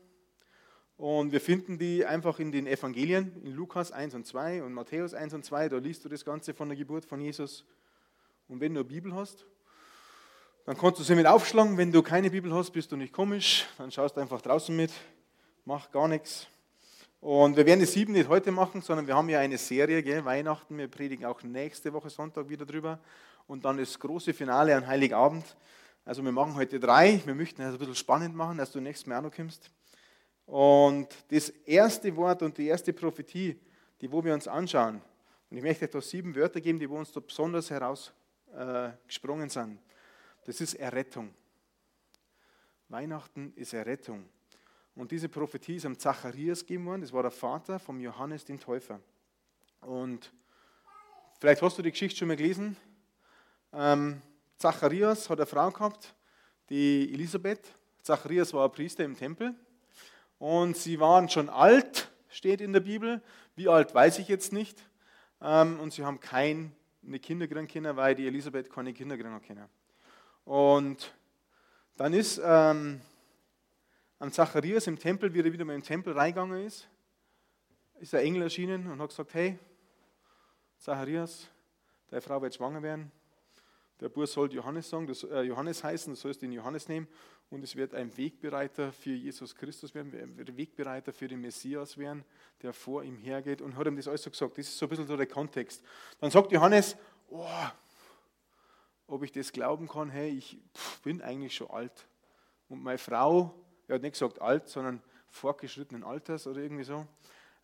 Und 0.95 1.31
wir 1.31 1.41
finden 1.41 1.77
die 1.77 2.05
einfach 2.05 2.39
in 2.39 2.51
den 2.51 2.67
Evangelien, 2.67 3.41
in 3.43 3.51
Lukas 3.51 3.91
1 3.91 4.13
und 4.13 4.25
2 4.25 4.63
und 4.63 4.73
Matthäus 4.73 5.13
1 5.13 5.33
und 5.33 5.43
2. 5.43 5.69
Da 5.69 5.77
liest 5.77 6.05
du 6.05 6.09
das 6.09 6.23
Ganze 6.23 6.53
von 6.53 6.69
der 6.69 6.77
Geburt 6.77 7.05
von 7.05 7.19
Jesus. 7.19 7.65
Und 8.47 8.61
wenn 8.61 8.73
du 8.73 8.81
eine 8.81 8.87
Bibel 8.87 9.13
hast, 9.13 9.45
dann 10.65 10.77
kannst 10.77 10.99
du 10.99 11.03
sie 11.03 11.15
mit 11.15 11.25
aufschlagen. 11.25 11.77
Wenn 11.77 11.91
du 11.91 12.01
keine 12.03 12.29
Bibel 12.29 12.53
hast, 12.53 12.71
bist 12.71 12.91
du 12.91 12.95
nicht 12.95 13.11
komisch. 13.11 13.65
Dann 13.77 13.91
schaust 13.91 14.15
du 14.15 14.21
einfach 14.21 14.41
draußen 14.41 14.73
mit, 14.73 14.91
mach 15.65 15.91
gar 15.91 16.07
nichts. 16.07 16.47
Und 17.23 17.55
wir 17.55 17.65
werden 17.65 17.79
die 17.79 17.85
sieben 17.85 18.11
nicht 18.11 18.27
heute 18.27 18.51
machen, 18.51 18.81
sondern 18.81 19.07
wir 19.07 19.15
haben 19.15 19.29
ja 19.29 19.39
eine 19.39 19.57
Serie, 19.57 20.03
gell, 20.03 20.25
Weihnachten. 20.25 20.77
Wir 20.77 20.89
predigen 20.89 21.23
auch 21.23 21.41
nächste 21.41 21.93
Woche 21.93 22.09
Sonntag 22.09 22.49
wieder 22.49 22.65
drüber. 22.65 22.99
Und 23.47 23.63
dann 23.63 23.77
das 23.77 23.97
große 23.97 24.33
Finale 24.33 24.75
an 24.75 24.85
Heiligabend. 24.85 25.45
Also 26.03 26.21
wir 26.21 26.33
machen 26.33 26.55
heute 26.55 26.81
drei. 26.81 27.21
Wir 27.23 27.33
möchten 27.33 27.61
es 27.61 27.71
ein 27.71 27.79
bisschen 27.79 27.95
spannend 27.95 28.35
machen, 28.35 28.57
dass 28.57 28.73
du 28.73 28.81
nächstes 28.81 29.07
Mal 29.07 29.19
auch 29.19 29.21
noch 29.21 29.33
kommst. 29.33 29.71
Und 30.45 31.07
das 31.29 31.47
erste 31.47 32.13
Wort 32.17 32.41
und 32.41 32.57
die 32.57 32.67
erste 32.67 32.91
Prophetie, 32.91 33.57
die 34.01 34.11
wo 34.11 34.21
wir 34.21 34.33
uns 34.33 34.49
anschauen, 34.49 35.01
und 35.49 35.55
ich 35.55 35.63
möchte 35.63 35.85
euch 35.85 35.91
da 35.91 36.01
sieben 36.01 36.35
Wörter 36.35 36.59
geben, 36.59 36.77
die 36.77 36.89
wo 36.89 36.97
uns 36.97 37.13
da 37.13 37.21
besonders 37.21 37.69
herausgesprungen 37.69 39.47
äh, 39.47 39.49
sind. 39.49 39.79
Das 40.43 40.59
ist 40.59 40.73
Errettung. 40.73 41.33
Weihnachten 42.89 43.53
ist 43.55 43.71
Errettung. 43.71 44.25
Und 44.95 45.11
diese 45.11 45.27
Prophetie 45.27 45.77
ist 45.77 45.85
am 45.85 45.97
Zacharias 45.97 46.61
gegeben 46.61 46.85
worden. 46.85 47.01
Das 47.01 47.13
war 47.13 47.23
der 47.23 47.31
Vater 47.31 47.79
vom 47.79 47.99
Johannes 47.99 48.45
den 48.45 48.59
Täufer. 48.59 48.99
Und 49.81 50.31
vielleicht 51.39 51.61
hast 51.61 51.77
du 51.77 51.81
die 51.81 51.91
Geschichte 51.91 52.19
schon 52.19 52.27
mal 52.27 52.37
gelesen. 52.37 52.77
Ähm, 53.73 54.21
Zacharias 54.57 55.29
hat 55.29 55.39
eine 55.39 55.47
Frau 55.47 55.71
gehabt, 55.71 56.13
die 56.69 57.11
Elisabeth. 57.11 57.75
Zacharias 58.03 58.53
war 58.53 58.65
ein 58.65 58.71
Priester 58.71 59.03
im 59.03 59.17
Tempel. 59.17 59.55
Und 60.37 60.77
sie 60.77 60.99
waren 60.99 61.27
schon 61.27 61.49
alt, 61.49 62.11
steht 62.29 62.61
in 62.61 62.71
der 62.71 62.81
Bibel. 62.81 63.21
Wie 63.55 63.67
alt 63.67 63.95
weiß 63.95 64.19
ich 64.19 64.27
jetzt 64.27 64.53
nicht. 64.53 64.77
Ähm, 65.41 65.79
und 65.79 65.91
sie 65.91 66.05
haben 66.05 66.19
keine 66.19 66.71
Kinder 67.19 67.47
kriegen 67.47 67.95
weil 67.97 68.13
die 68.13 68.27
Elisabeth 68.27 68.69
keine 68.69 68.93
Kinder 68.93 69.17
kriegen. 69.17 69.67
Und 70.45 71.13
dann 71.97 72.13
ist 72.13 72.39
ähm, 72.43 73.01
am 74.23 74.31
Zacharias 74.31 74.87
im 74.87 74.97
Tempel, 74.97 75.33
wie 75.33 75.39
er 75.41 75.51
wieder 75.51 75.65
mal 75.65 75.75
im 75.75 75.83
Tempel 75.83 76.13
reingegangen 76.13 76.65
ist, 76.65 76.87
ist 77.99 78.13
der 78.13 78.21
Engel 78.21 78.43
erschienen 78.43 78.89
und 78.89 79.01
hat 79.01 79.09
gesagt, 79.09 79.33
hey, 79.33 79.59
Zacharias, 80.77 81.49
deine 82.07 82.21
Frau 82.21 82.41
wird 82.41 82.55
schwanger 82.55 82.81
werden. 82.81 83.11
Der 83.99 84.07
Bur 84.07 84.25
soll 84.25 84.53
Johannes 84.53 84.89
sagen, 84.89 85.07
das, 85.07 85.25
äh, 85.25 85.41
Johannes 85.41 85.83
heißen, 85.83 86.13
du 86.13 86.17
sollst 86.17 86.41
den 86.41 86.53
Johannes 86.53 86.87
nehmen 86.87 87.05
und 87.49 87.65
es 87.65 87.75
wird 87.75 87.93
ein 87.93 88.15
Wegbereiter 88.15 88.93
für 88.93 89.11
Jesus 89.11 89.53
Christus 89.53 89.93
werden, 89.93 90.13
ein 90.15 90.55
Wegbereiter 90.57 91.11
für 91.11 91.27
den 91.27 91.41
Messias 91.41 91.97
werden, 91.97 92.23
der 92.61 92.71
vor 92.71 93.03
ihm 93.03 93.17
hergeht 93.17 93.61
und 93.61 93.75
hat 93.75 93.87
ihm 93.87 93.97
das 93.97 94.07
alles 94.07 94.23
so 94.23 94.29
gesagt. 94.29 94.57
Das 94.57 94.69
ist 94.69 94.77
so 94.77 94.85
ein 94.85 94.89
bisschen 94.89 95.05
so 95.05 95.17
der 95.17 95.27
Kontext. 95.27 95.83
Dann 96.21 96.31
sagt 96.31 96.49
Johannes, 96.53 96.95
oh, 97.29 97.45
ob 99.05 99.21
ich 99.23 99.33
das 99.33 99.51
glauben 99.51 99.89
kann, 99.89 100.09
hey, 100.09 100.29
ich 100.29 100.57
bin 101.03 101.21
eigentlich 101.21 101.53
schon 101.53 101.69
alt. 101.69 102.07
Und 102.69 102.81
meine 102.81 102.97
Frau, 102.97 103.53
er 103.87 103.95
hat 103.95 104.01
nicht 104.01 104.13
gesagt 104.13 104.41
alt, 104.41 104.67
sondern 104.67 105.01
fortgeschrittenen 105.29 106.03
Alters 106.03 106.47
oder 106.47 106.61
irgendwie 106.61 106.83
so. 106.83 107.05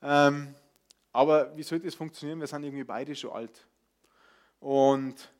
Ähm, 0.01 0.53
aber 1.11 1.55
wie 1.57 1.63
soll 1.63 1.79
das 1.79 1.95
funktionieren? 1.95 2.39
Wir 2.39 2.47
sind 2.47 2.63
irgendwie 2.63 2.83
beide 2.83 3.15
schon 3.15 3.31
alt. 3.31 3.67
Und 4.59 5.31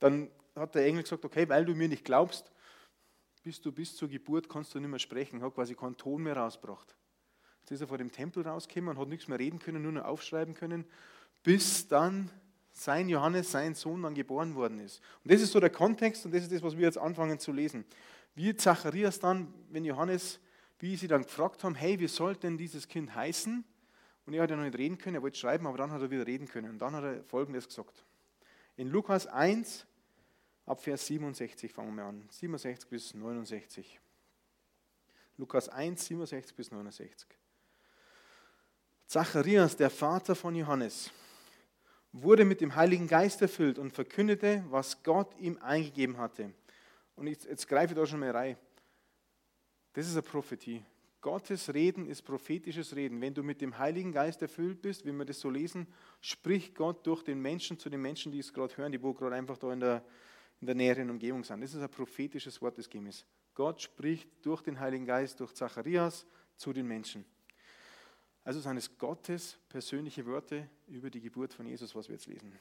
dann 0.00 0.30
hat 0.54 0.74
der 0.74 0.86
Engel 0.86 1.02
gesagt, 1.02 1.24
okay, 1.24 1.48
weil 1.48 1.64
du 1.64 1.74
mir 1.74 1.88
nicht 1.88 2.04
glaubst, 2.04 2.50
bist 3.42 3.64
du 3.64 3.72
bis 3.72 3.96
zur 3.96 4.08
Geburt 4.08 4.48
kannst 4.48 4.74
du 4.74 4.80
nicht 4.80 4.88
mehr 4.88 4.98
sprechen. 4.98 5.42
Hat 5.42 5.54
quasi 5.54 5.74
keinen 5.74 5.96
Ton 5.96 6.22
mehr 6.22 6.36
rausgebracht. 6.36 6.94
Jetzt 7.60 7.72
ist 7.72 7.80
er 7.80 7.88
vor 7.88 7.98
dem 7.98 8.10
Tempel 8.10 8.46
rausgekommen 8.46 8.90
und 8.90 8.98
hat 8.98 9.08
nichts 9.08 9.28
mehr 9.28 9.38
reden 9.38 9.58
können, 9.58 9.82
nur 9.82 9.92
noch 9.92 10.04
aufschreiben 10.04 10.54
können, 10.54 10.84
bis 11.42 11.88
dann 11.88 12.30
sein 12.72 13.08
Johannes, 13.08 13.50
sein 13.50 13.74
Sohn, 13.74 14.02
dann 14.02 14.14
geboren 14.14 14.54
worden 14.54 14.80
ist. 14.80 15.00
Und 15.22 15.32
das 15.32 15.40
ist 15.40 15.52
so 15.52 15.60
der 15.60 15.70
Kontext 15.70 16.24
und 16.24 16.34
das 16.34 16.42
ist 16.42 16.52
das, 16.52 16.62
was 16.62 16.76
wir 16.76 16.84
jetzt 16.84 16.98
anfangen 16.98 17.38
zu 17.38 17.52
lesen. 17.52 17.84
Wie 18.34 18.54
Zacharias 18.56 19.18
dann, 19.20 19.52
wenn 19.70 19.84
Johannes, 19.84 20.40
wie 20.78 20.96
sie 20.96 21.08
dann 21.08 21.22
gefragt 21.22 21.64
haben, 21.64 21.74
hey, 21.74 21.98
wie 22.00 22.08
soll 22.08 22.36
denn 22.36 22.56
dieses 22.56 22.88
Kind 22.88 23.14
heißen? 23.14 23.64
Und 24.24 24.34
er 24.34 24.42
hat 24.42 24.50
ja 24.50 24.56
noch 24.56 24.64
nicht 24.64 24.78
reden 24.78 24.98
können, 24.98 25.16
er 25.16 25.22
wollte 25.22 25.38
schreiben, 25.38 25.66
aber 25.66 25.78
dann 25.78 25.90
hat 25.90 26.00
er 26.00 26.10
wieder 26.10 26.26
reden 26.26 26.48
können. 26.48 26.70
Und 26.70 26.78
dann 26.78 26.94
hat 26.94 27.04
er 27.04 27.24
Folgendes 27.24 27.66
gesagt. 27.66 28.04
In 28.76 28.88
Lukas 28.88 29.26
1, 29.26 29.86
ab 30.64 30.80
Vers 30.80 31.06
67 31.06 31.72
fangen 31.72 31.94
wir 31.94 32.04
an. 32.04 32.26
67 32.30 32.88
bis 32.88 33.14
69. 33.14 34.00
Lukas 35.36 35.68
1, 35.68 36.06
67 36.06 36.54
bis 36.54 36.70
69. 36.70 37.28
Zacharias, 39.06 39.76
der 39.76 39.90
Vater 39.90 40.34
von 40.34 40.54
Johannes, 40.54 41.10
wurde 42.12 42.44
mit 42.44 42.60
dem 42.60 42.74
Heiligen 42.74 43.08
Geist 43.08 43.42
erfüllt 43.42 43.78
und 43.78 43.92
verkündete, 43.92 44.64
was 44.68 45.02
Gott 45.02 45.34
ihm 45.38 45.58
eingegeben 45.58 46.18
hatte. 46.18 46.52
Und 47.16 47.26
jetzt, 47.26 47.44
jetzt 47.44 47.68
greife 47.68 47.92
ich 47.92 47.98
da 47.98 48.06
schon 48.06 48.20
mal 48.20 48.30
rein. 48.30 48.56
Das 49.92 50.06
ist 50.06 50.14
eine 50.14 50.22
Prophetie. 50.22 50.82
Gottes 51.20 51.72
Reden 51.72 52.06
ist 52.06 52.22
prophetisches 52.22 52.96
Reden. 52.96 53.20
Wenn 53.20 53.32
du 53.32 53.44
mit 53.44 53.60
dem 53.60 53.78
Heiligen 53.78 54.10
Geist 54.10 54.42
erfüllt 54.42 54.82
bist, 54.82 55.06
wie 55.06 55.12
wir 55.12 55.24
das 55.24 55.38
so 55.38 55.50
lesen, 55.50 55.86
spricht 56.20 56.74
Gott 56.74 57.06
durch 57.06 57.22
den 57.22 57.40
Menschen 57.40 57.78
zu 57.78 57.88
den 57.88 58.02
Menschen, 58.02 58.32
die 58.32 58.40
es 58.40 58.52
gerade 58.52 58.76
hören, 58.76 58.90
die 58.90 59.00
wo 59.00 59.14
gerade 59.14 59.36
einfach 59.36 59.56
da 59.56 59.72
in 59.72 59.78
der, 59.78 60.04
in 60.60 60.66
der 60.66 60.74
näheren 60.74 61.10
Umgebung 61.10 61.44
sind. 61.44 61.60
Das 61.60 61.74
ist 61.74 61.80
ein 61.80 61.88
prophetisches 61.88 62.60
Wort 62.60 62.76
des 62.76 62.90
Gemis. 62.90 63.24
Gott 63.54 63.82
spricht 63.82 64.28
durch 64.42 64.62
den 64.62 64.80
Heiligen 64.80 65.06
Geist, 65.06 65.38
durch 65.38 65.54
Zacharias 65.54 66.26
zu 66.56 66.72
den 66.72 66.88
Menschen. 66.88 67.24
Also 68.42 68.58
sind 68.58 68.76
es 68.76 68.98
Gottes 68.98 69.58
persönliche 69.68 70.26
Worte 70.26 70.68
über 70.88 71.08
die 71.08 71.20
Geburt 71.20 71.54
von 71.54 71.66
Jesus, 71.66 71.94
was 71.94 72.08
wir 72.08 72.16
jetzt 72.16 72.26
lesen. 72.26 72.58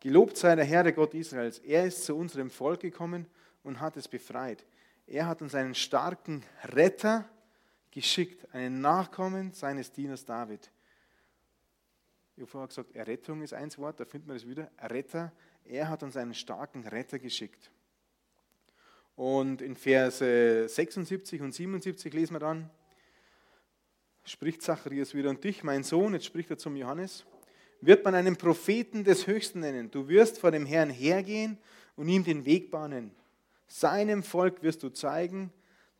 Gelobt 0.00 0.36
sei 0.36 0.56
der 0.56 0.64
Herr, 0.64 0.82
der 0.82 0.92
Gott 0.92 1.14
Israels. 1.14 1.58
Er 1.60 1.86
ist 1.86 2.04
zu 2.04 2.16
unserem 2.16 2.50
Volk 2.50 2.80
gekommen 2.80 3.26
und 3.68 3.80
hat 3.80 3.98
es 3.98 4.08
befreit. 4.08 4.64
Er 5.06 5.26
hat 5.26 5.42
uns 5.42 5.54
einen 5.54 5.74
starken 5.74 6.42
Retter 6.64 7.28
geschickt, 7.90 8.46
einen 8.54 8.80
Nachkommen 8.80 9.52
seines 9.52 9.92
Dieners 9.92 10.24
David. 10.24 10.70
Ich 12.34 12.40
habe 12.40 12.50
vorher 12.50 12.68
gesagt, 12.68 12.96
Errettung 12.96 13.42
ist 13.42 13.52
ein 13.52 13.70
Wort, 13.76 14.00
da 14.00 14.06
finden 14.06 14.28
wir 14.28 14.34
das 14.34 14.48
wieder. 14.48 14.70
Retter, 14.80 15.32
er 15.66 15.90
hat 15.90 16.02
uns 16.02 16.16
einen 16.16 16.32
starken 16.32 16.86
Retter 16.86 17.18
geschickt. 17.18 17.70
Und 19.16 19.60
in 19.60 19.76
Verse 19.76 20.66
76 20.66 21.42
und 21.42 21.52
77 21.52 22.14
lesen 22.14 22.36
wir 22.36 22.40
dann, 22.40 22.70
spricht 24.24 24.62
Zacharias 24.62 25.14
wieder, 25.14 25.28
und 25.28 25.44
dich, 25.44 25.62
mein 25.62 25.82
Sohn, 25.82 26.14
jetzt 26.14 26.24
spricht 26.24 26.50
er 26.50 26.56
zum 26.56 26.74
Johannes, 26.74 27.26
wird 27.82 28.02
man 28.02 28.14
einen 28.14 28.36
Propheten 28.36 29.04
des 29.04 29.26
Höchsten 29.26 29.60
nennen. 29.60 29.90
Du 29.90 30.08
wirst 30.08 30.38
vor 30.38 30.52
dem 30.52 30.64
Herrn 30.64 30.88
hergehen 30.88 31.58
und 31.96 32.08
ihm 32.08 32.24
den 32.24 32.46
Weg 32.46 32.70
bahnen. 32.70 33.14
Seinem 33.68 34.22
Volk 34.22 34.62
wirst 34.62 34.82
du 34.82 34.88
zeigen, 34.88 35.52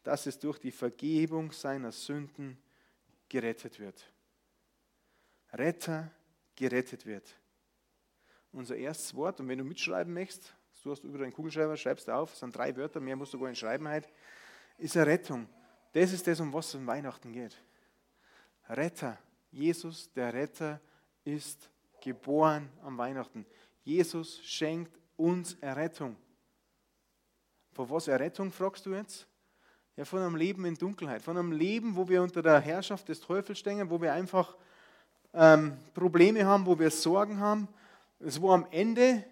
dass 0.02 0.26
es 0.26 0.38
durch 0.38 0.58
die 0.58 0.72
Vergebung 0.72 1.52
seiner 1.52 1.92
Sünden 1.92 2.58
gerettet 3.28 3.78
wird. 3.78 4.10
Retter 5.52 6.10
gerettet 6.56 7.06
wird. 7.06 7.36
Unser 8.52 8.76
erstes 8.76 9.14
Wort, 9.14 9.40
und 9.40 9.48
wenn 9.48 9.58
du 9.58 9.64
mitschreiben 9.64 10.12
möchtest, 10.12 10.54
du 10.82 10.90
hast 10.90 11.04
über 11.04 11.18
deinen 11.18 11.32
Kugelschreiber, 11.32 11.76
schreibst 11.76 12.08
du 12.08 12.12
auf, 12.12 12.32
es 12.32 12.40
sind 12.40 12.56
drei 12.56 12.74
Wörter, 12.74 13.00
mehr 13.00 13.16
musst 13.16 13.34
du 13.34 13.38
gar 13.38 13.50
nicht 13.50 13.58
schreiben 13.58 13.86
heute, 13.88 14.08
ist 14.78 14.96
eine 14.96 15.06
Rettung. 15.06 15.46
Das 15.92 16.12
ist 16.12 16.26
das, 16.26 16.40
um 16.40 16.52
was 16.52 16.68
es 16.68 16.74
um 16.74 16.86
Weihnachten 16.86 17.32
geht. 17.32 17.56
Retter. 18.68 19.18
Jesus, 19.50 20.12
der 20.12 20.32
Retter, 20.32 20.80
ist 21.24 21.70
geboren 22.00 22.70
am 22.82 22.96
Weihnachten. 22.96 23.44
Jesus 23.84 24.40
schenkt 24.44 24.98
uns 25.16 25.54
Errettung. 25.54 26.16
Vor 27.78 27.88
was 27.90 28.08
Errettung 28.08 28.50
fragst 28.50 28.86
du 28.86 28.90
jetzt? 28.92 29.24
Ja, 29.94 30.04
von 30.04 30.18
einem 30.18 30.34
Leben 30.34 30.64
in 30.64 30.74
Dunkelheit, 30.74 31.22
von 31.22 31.38
einem 31.38 31.52
Leben, 31.52 31.94
wo 31.94 32.08
wir 32.08 32.24
unter 32.24 32.42
der 32.42 32.58
Herrschaft 32.58 33.08
des 33.08 33.20
Teufels 33.20 33.60
stehen, 33.60 33.88
wo 33.88 34.02
wir 34.02 34.12
einfach 34.12 34.56
ähm, 35.32 35.78
Probleme 35.94 36.44
haben, 36.44 36.66
wo 36.66 36.76
wir 36.76 36.90
Sorgen 36.90 37.38
haben, 37.38 37.68
wo 38.18 38.50
am 38.50 38.66
Ende 38.72 39.22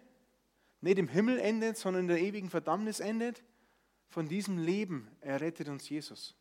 nicht 0.81 0.97
im 0.97 1.09
Himmel 1.09 1.41
endet, 1.41 1.76
sondern 1.76 2.03
in 2.03 2.07
der 2.07 2.21
ewigen 2.21 2.49
Verdammnis 2.49 3.00
endet. 3.00 3.43
Von 4.11 4.29
diesem 4.29 4.59
Leben 4.59 5.11
errettet 5.23 5.69
uns 5.69 5.88
Jesus. 5.88 6.37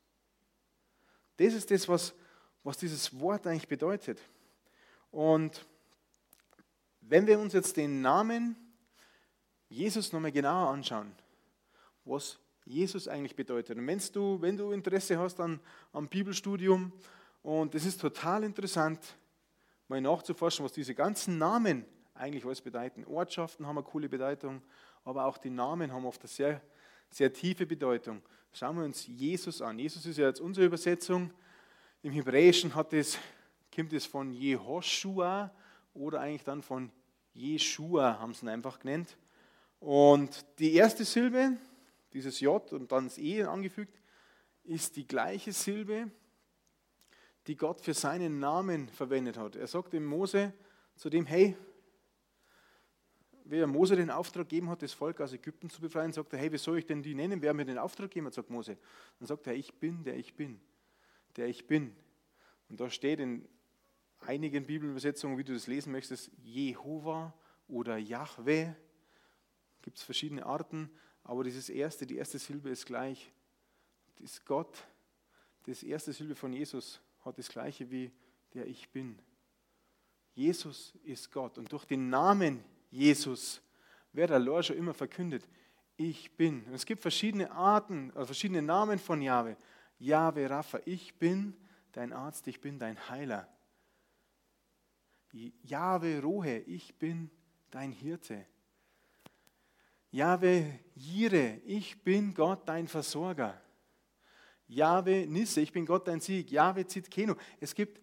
Das 1.38 1.56
ist 1.56 1.72
das, 1.72 1.90
was, 1.90 2.14
was 2.64 2.78
dieses 2.78 3.20
Wort 3.20 3.48
eigentlich 3.48 3.68
bedeutet. 3.68 4.22
Und 5.10 5.66
wenn 7.02 7.26
wir 7.26 7.40
uns 7.40 7.54
jetzt 7.54 7.78
den 7.78 8.02
Namen 8.02 8.56
Jesus 9.70 10.14
nochmal 10.14 10.32
genauer 10.32 10.70
anschauen, 10.70 11.12
was 12.06 12.40
Jesus 12.66 13.08
eigentlich 13.08 13.36
bedeutet. 13.36 13.78
Und 13.78 13.86
wenn's 13.88 14.12
du, 14.12 14.42
wenn 14.42 14.58
du 14.58 14.72
Interesse 14.72 15.18
hast 15.20 15.40
an, 15.40 15.60
am 15.92 16.08
Bibelstudium, 16.08 16.92
und 17.44 17.76
es 17.76 17.86
ist 17.86 18.02
total 18.02 18.44
interessant, 18.44 19.00
mal 19.88 20.02
nachzuforschen, 20.02 20.66
was 20.66 20.72
diese 20.72 20.96
ganzen 20.96 21.38
Namen 21.38 21.86
eigentlich 22.16 22.44
alles 22.44 22.62
bedeuten. 22.62 23.06
Ortschaften 23.06 23.68
haben 23.68 23.78
eine 23.78 23.86
coole 23.86 24.10
Bedeutung, 24.10 24.64
aber 25.04 25.26
auch 25.26 25.38
die 25.38 25.52
Namen 25.52 25.92
haben 25.92 26.06
oft 26.06 26.22
eine 26.22 26.28
sehr, 26.28 26.62
sehr 27.10 27.32
tiefe 27.32 27.68
Bedeutung. 27.68 28.24
Schauen 28.52 28.78
wir 28.78 28.86
uns 28.86 29.06
Jesus 29.06 29.62
an. 29.62 29.78
Jesus 29.78 30.06
ist 30.06 30.18
ja 30.18 30.28
jetzt 30.28 30.42
unsere 30.42 30.66
Übersetzung. 30.66 31.32
Im 32.02 32.14
Hebräischen 32.14 32.74
hat 32.74 32.94
es, 32.94 33.20
kommt 33.74 33.94
es 33.94 34.06
von 34.06 34.32
Jehoshua 34.32 35.52
oder 35.94 36.22
eigentlich 36.22 36.44
dann 36.44 36.64
von 36.64 36.92
Jeshua, 37.34 38.18
haben 38.18 38.34
sie 38.34 38.46
ihn 38.46 38.50
einfach 38.50 38.80
genannt. 38.80 39.18
Und 39.80 40.46
die 40.58 40.74
erste 40.74 41.06
Silbe, 41.06 41.58
dieses 42.16 42.40
J 42.40 42.72
und 42.74 42.92
dann 42.92 43.06
das 43.06 43.18
E 43.18 43.44
angefügt, 43.44 44.02
ist 44.64 44.96
die 44.96 45.06
gleiche 45.06 45.52
Silbe, 45.52 46.10
die 47.46 47.58
Gott 47.58 47.82
für 47.82 47.94
seinen 47.94 48.40
Namen 48.40 48.88
verwendet 48.90 49.38
hat. 49.38 49.56
Er 49.56 49.68
sagt 49.68 49.94
dem 49.94 50.06
Mose 50.06 50.54
zu 50.96 51.10
dem, 51.10 51.26
hey, 51.26 51.56
wer 53.44 53.68
Mose 53.68 53.98
den 53.98 54.10
Auftrag 54.10 54.50
gegeben 54.50 54.70
hat, 54.70 54.82
das 54.82 54.94
Volk 54.94 55.20
aus 55.20 55.34
Ägypten 55.34 55.70
zu 55.70 55.82
befreien, 55.82 56.14
sagt 56.14 56.32
er, 56.34 56.40
hey, 56.40 56.52
wie 56.52 56.58
soll 56.58 56.80
ich 56.80 56.86
denn 56.86 57.04
die 57.04 57.14
nennen? 57.14 57.42
Wer 57.42 57.54
mir 57.54 57.66
den 57.66 57.78
Auftrag 57.78 58.10
gegeben 58.10 58.28
hat, 58.28 58.34
sagt 58.34 58.50
Mose. 58.50 58.78
Dann 59.20 59.28
sagt 59.28 59.46
er, 59.46 59.54
ich 59.54 59.74
bin, 59.76 60.04
der 60.04 60.16
ich 60.16 60.34
bin, 60.36 60.60
der 61.36 61.48
ich 61.48 61.68
bin. 61.68 61.94
Und 62.70 62.80
da 62.80 62.90
steht 62.90 63.20
in 63.20 63.46
einigen 64.22 64.66
Bibelübersetzungen, 64.66 65.38
wie 65.38 65.44
du 65.44 65.54
das 65.54 65.68
lesen 65.68 65.92
möchtest, 65.92 66.32
Jehova 66.42 67.34
oder 67.68 67.98
Yahweh. 67.98 68.74
Gibt 69.82 69.98
es 69.98 70.04
verschiedene 70.04 70.46
Arten. 70.46 70.90
Aber 71.26 71.44
dieses 71.44 71.70
erste, 71.70 72.06
die 72.06 72.18
erste 72.18 72.38
Silbe 72.40 72.70
ist 72.70 72.86
gleich. 72.86 73.32
Das 74.20 74.46
Gott. 74.46 74.88
Das 75.64 75.82
erste 75.82 76.14
Silbe 76.14 76.36
von 76.36 76.54
Jesus 76.54 77.02
hat 77.22 77.38
das 77.40 77.50
gleiche 77.50 77.90
wie 77.90 78.12
der 78.54 78.68
Ich 78.68 78.90
Bin. 78.90 79.18
Jesus 80.36 80.94
ist 81.04 81.32
Gott. 81.32 81.58
Und 81.58 81.72
durch 81.72 81.86
den 81.86 82.10
Namen 82.10 82.64
Jesus 82.92 83.60
wird 84.14 84.30
Lord 84.30 84.66
schon 84.66 84.78
immer 84.78 84.94
verkündet. 84.94 85.48
Ich 85.98 86.32
bin. 86.38 86.64
Und 86.66 86.74
es 86.76 86.86
gibt 86.86 87.02
verschiedene 87.02 87.50
Arten, 87.52 88.12
also 88.12 88.28
verschiedene 88.28 88.62
Namen 88.62 89.00
von 89.00 89.22
Jahwe. 89.22 89.58
Jahwe 89.98 90.48
Rapha, 90.50 90.80
ich 90.86 91.16
bin 91.16 91.58
dein 91.92 92.14
Arzt, 92.14 92.48
ich 92.48 92.62
bin 92.62 92.78
dein 92.78 93.10
Heiler. 93.10 93.50
Jahwe 95.64 96.22
Rohe, 96.22 96.60
ich 96.60 96.94
bin 96.96 97.32
dein 97.72 97.92
Hirte. 97.92 98.46
Jahwe 100.16 100.80
Jire, 100.96 101.60
ich 101.66 102.02
bin 102.02 102.34
Gott 102.34 102.70
dein 102.70 102.88
Versorger. 102.88 103.62
Jahwe 104.66 105.28
Nisse, 105.28 105.60
ich 105.60 105.74
bin 105.74 105.86
Gott 105.86 106.08
dein 106.08 106.22
Sieg. 106.22 106.50
Jahwe 106.52 106.88
Zitkeno. 106.88 107.36
Es 107.60 107.76
gibt 107.76 108.02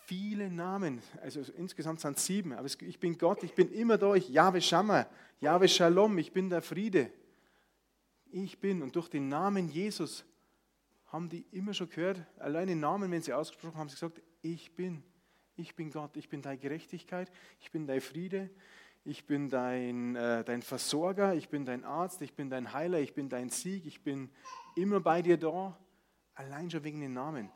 viele 0.00 0.50
Namen, 0.50 1.00
also 1.22 1.40
insgesamt 1.56 2.00
sind 2.00 2.18
es 2.18 2.26
sieben, 2.26 2.52
aber 2.52 2.66
ich 2.66 3.00
bin 3.00 3.16
Gott, 3.16 3.42
ich 3.44 3.54
bin 3.54 3.72
immer 3.72 3.96
da. 3.96 4.14
Ich, 4.14 4.28
Jahwe 4.28 4.60
Shammah, 4.60 5.08
Jahwe 5.40 5.68
Shalom, 5.68 6.18
ich 6.18 6.32
bin 6.32 6.50
der 6.50 6.60
Friede. 6.60 7.10
Ich 8.30 8.58
bin 8.58 8.82
und 8.82 8.94
durch 8.94 9.08
den 9.08 9.30
Namen 9.30 9.70
Jesus 9.70 10.26
haben 11.06 11.30
die 11.30 11.46
immer 11.52 11.72
schon 11.72 11.88
gehört, 11.88 12.26
allein 12.36 12.66
den 12.66 12.80
Namen, 12.80 13.10
wenn 13.10 13.22
sie 13.22 13.32
ausgesprochen 13.32 13.72
haben, 13.72 13.80
haben 13.80 13.88
sie 13.88 13.94
gesagt, 13.94 14.20
ich 14.42 14.76
bin, 14.76 15.02
ich 15.56 15.74
bin 15.74 15.90
Gott, 15.90 16.14
ich 16.18 16.28
bin 16.28 16.42
deine 16.42 16.58
Gerechtigkeit, 16.58 17.32
ich 17.58 17.70
bin 17.70 17.86
dein 17.86 18.02
Friede, 18.02 18.50
ich 19.08 19.24
bin 19.24 19.48
dein, 19.48 20.16
äh, 20.16 20.44
dein 20.44 20.60
Versorger, 20.60 21.34
ich 21.34 21.48
bin 21.48 21.64
dein 21.64 21.82
Arzt, 21.82 22.20
ich 22.20 22.34
bin 22.34 22.50
dein 22.50 22.74
Heiler, 22.74 23.00
ich 23.00 23.14
bin 23.14 23.30
dein 23.30 23.48
Sieg, 23.48 23.86
ich 23.86 24.02
bin 24.02 24.30
immer 24.76 25.00
bei 25.00 25.22
dir 25.22 25.38
da. 25.38 25.78
Allein 26.34 26.70
schon 26.70 26.84
wegen 26.84 27.00
den 27.00 27.14
Namen. 27.14 27.50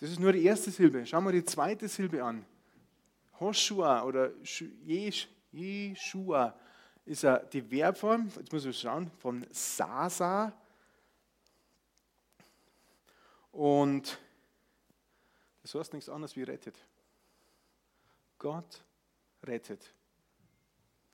Das 0.00 0.10
ist 0.10 0.18
nur 0.18 0.32
die 0.32 0.44
erste 0.44 0.72
Silbe. 0.72 1.06
Schauen 1.06 1.24
wir 1.24 1.30
die 1.30 1.44
zweite 1.44 1.86
Silbe 1.86 2.24
an. 2.24 2.44
Hoshua 3.38 4.02
oder 4.02 4.32
Jeshua 5.52 6.58
ist 7.04 7.24
die 7.52 7.62
Verbform, 7.62 8.28
jetzt 8.36 8.52
muss 8.52 8.64
ich 8.64 8.76
schauen, 8.76 9.08
von 9.18 9.46
Sasa. 9.52 10.52
Und 13.52 14.18
das 15.62 15.72
heißt 15.72 15.92
nichts 15.92 16.08
anderes 16.08 16.34
wie 16.34 16.42
rettet. 16.42 16.76
Gott 18.38 18.84
rettet. 19.44 19.95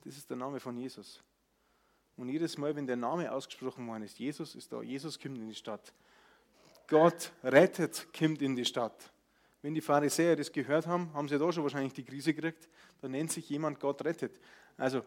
Das 0.04 0.16
ist 0.16 0.28
der 0.28 0.36
Name 0.36 0.60
von 0.60 0.76
Jesus. 0.76 1.22
Und 2.16 2.28
jedes 2.28 2.58
Mal, 2.58 2.74
wenn 2.76 2.86
der 2.86 2.96
Name 2.96 3.30
ausgesprochen 3.32 3.86
worden 3.86 4.02
ist, 4.02 4.18
Jesus 4.18 4.54
ist 4.54 4.72
da, 4.72 4.82
Jesus 4.82 5.18
kommt 5.18 5.38
in 5.38 5.48
die 5.48 5.54
Stadt. 5.54 5.92
Gott 6.88 7.32
rettet, 7.42 8.06
kommt 8.16 8.42
in 8.42 8.54
die 8.54 8.64
Stadt. 8.64 9.12
Wenn 9.62 9.74
die 9.74 9.80
Pharisäer 9.80 10.36
das 10.36 10.52
gehört 10.52 10.86
haben, 10.86 11.12
haben 11.14 11.28
sie 11.28 11.38
da 11.38 11.52
schon 11.52 11.62
wahrscheinlich 11.62 11.92
die 11.92 12.04
Krise 12.04 12.34
gekriegt. 12.34 12.68
Da 13.00 13.08
nennt 13.08 13.30
sich 13.30 13.48
jemand 13.48 13.78
Gott 13.78 14.04
rettet. 14.04 14.38
Also 14.76 15.02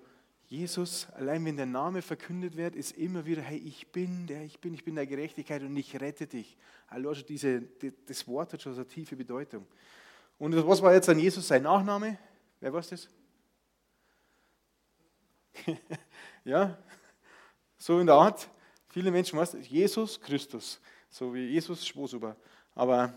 Jesus, 0.47 1.07
allein 1.11 1.43
wenn 1.45 1.57
der 1.57 1.65
Name 1.65 2.01
verkündet 2.01 2.55
wird, 2.55 2.75
ist 2.75 2.97
immer 2.97 3.25
wieder, 3.25 3.41
hey, 3.41 3.57
ich 3.57 3.91
bin 3.91 4.27
der, 4.27 4.43
ich 4.43 4.59
bin, 4.59 4.73
ich 4.73 4.83
bin 4.85 4.95
der 4.95 5.07
Gerechtigkeit 5.07 5.61
und 5.61 5.75
ich 5.75 5.99
rette 5.99 6.27
dich. 6.27 6.57
Also 6.87 7.13
diese, 7.13 7.63
das 8.07 8.27
Wort 8.27 8.53
hat 8.53 8.61
schon 8.61 8.73
so 8.73 8.81
eine 8.81 8.87
tiefe 8.87 9.15
Bedeutung. 9.15 9.65
Und 10.37 10.55
was 10.67 10.81
war 10.81 10.93
jetzt 10.93 11.09
an 11.09 11.19
Jesus 11.19 11.47
sein 11.47 11.63
Nachname? 11.63 12.17
Wer 12.59 12.71
weiß 12.71 12.89
das? 12.89 13.09
ja, 16.43 16.77
so 17.77 17.99
in 17.99 18.07
der 18.07 18.15
Art. 18.15 18.49
Viele 18.89 19.11
Menschen 19.11 19.37
wissen, 19.39 19.61
Jesus 19.61 20.19
Christus, 20.21 20.79
so 21.09 21.33
wie 21.33 21.47
Jesus 21.47 21.85
Schwosuber. 21.85 22.35
Aber 22.73 23.13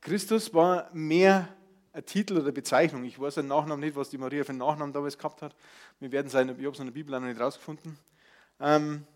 Christus 0.00 0.52
war 0.54 0.88
mehr 0.92 1.48
ein 1.92 2.04
Titel 2.06 2.38
oder 2.38 2.52
Bezeichnung. 2.52 3.04
Ich 3.04 3.18
weiß 3.18 3.34
seinen 3.34 3.48
Nachnamen 3.48 3.80
nicht, 3.80 3.96
was 3.96 4.10
die 4.10 4.18
Maria 4.18 4.44
für 4.44 4.50
einen 4.50 4.58
Nachnamen 4.58 4.92
damals 4.92 5.18
gehabt 5.18 5.42
hat. 5.42 5.54
Wir 6.00 6.10
werden 6.10 6.28
seine, 6.28 6.52
ich 6.52 6.58
habe 6.58 6.70
es 6.70 6.78
in 6.78 6.86
der 6.86 6.92
Bibel 6.92 7.14
auch 7.14 7.20
noch 7.20 7.28
nicht 7.28 7.40
rausgefunden. 7.40 7.98
Ähm, 8.60 9.06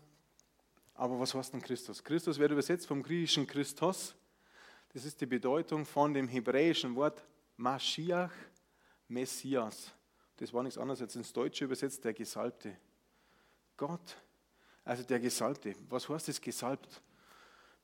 aber 0.93 1.19
was 1.19 1.33
heißt 1.33 1.53
denn 1.53 1.61
Christus? 1.61 2.03
Christus 2.03 2.39
wird 2.39 2.51
übersetzt 2.51 2.87
vom 2.87 3.03
griechischen 3.03 3.47
Christos. 3.47 4.15
Das 4.93 5.05
ist 5.05 5.19
die 5.21 5.25
Bedeutung 5.25 5.85
von 5.85 6.13
dem 6.13 6.27
hebräischen 6.27 6.95
Wort 6.95 7.23
Mashiach, 7.55 8.31
Messias. 9.07 9.91
Das 10.37 10.53
war 10.53 10.63
nichts 10.63 10.77
anderes 10.77 11.01
als 11.01 11.15
ins 11.15 11.33
Deutsche 11.33 11.65
übersetzt, 11.65 12.03
der 12.03 12.13
Gesalbte. 12.13 12.77
Gott, 13.75 14.17
also 14.85 15.03
der 15.03 15.19
Gesalbte. 15.19 15.75
Was 15.89 16.07
heißt 16.07 16.27
das 16.29 16.41
gesalbt? 16.41 17.01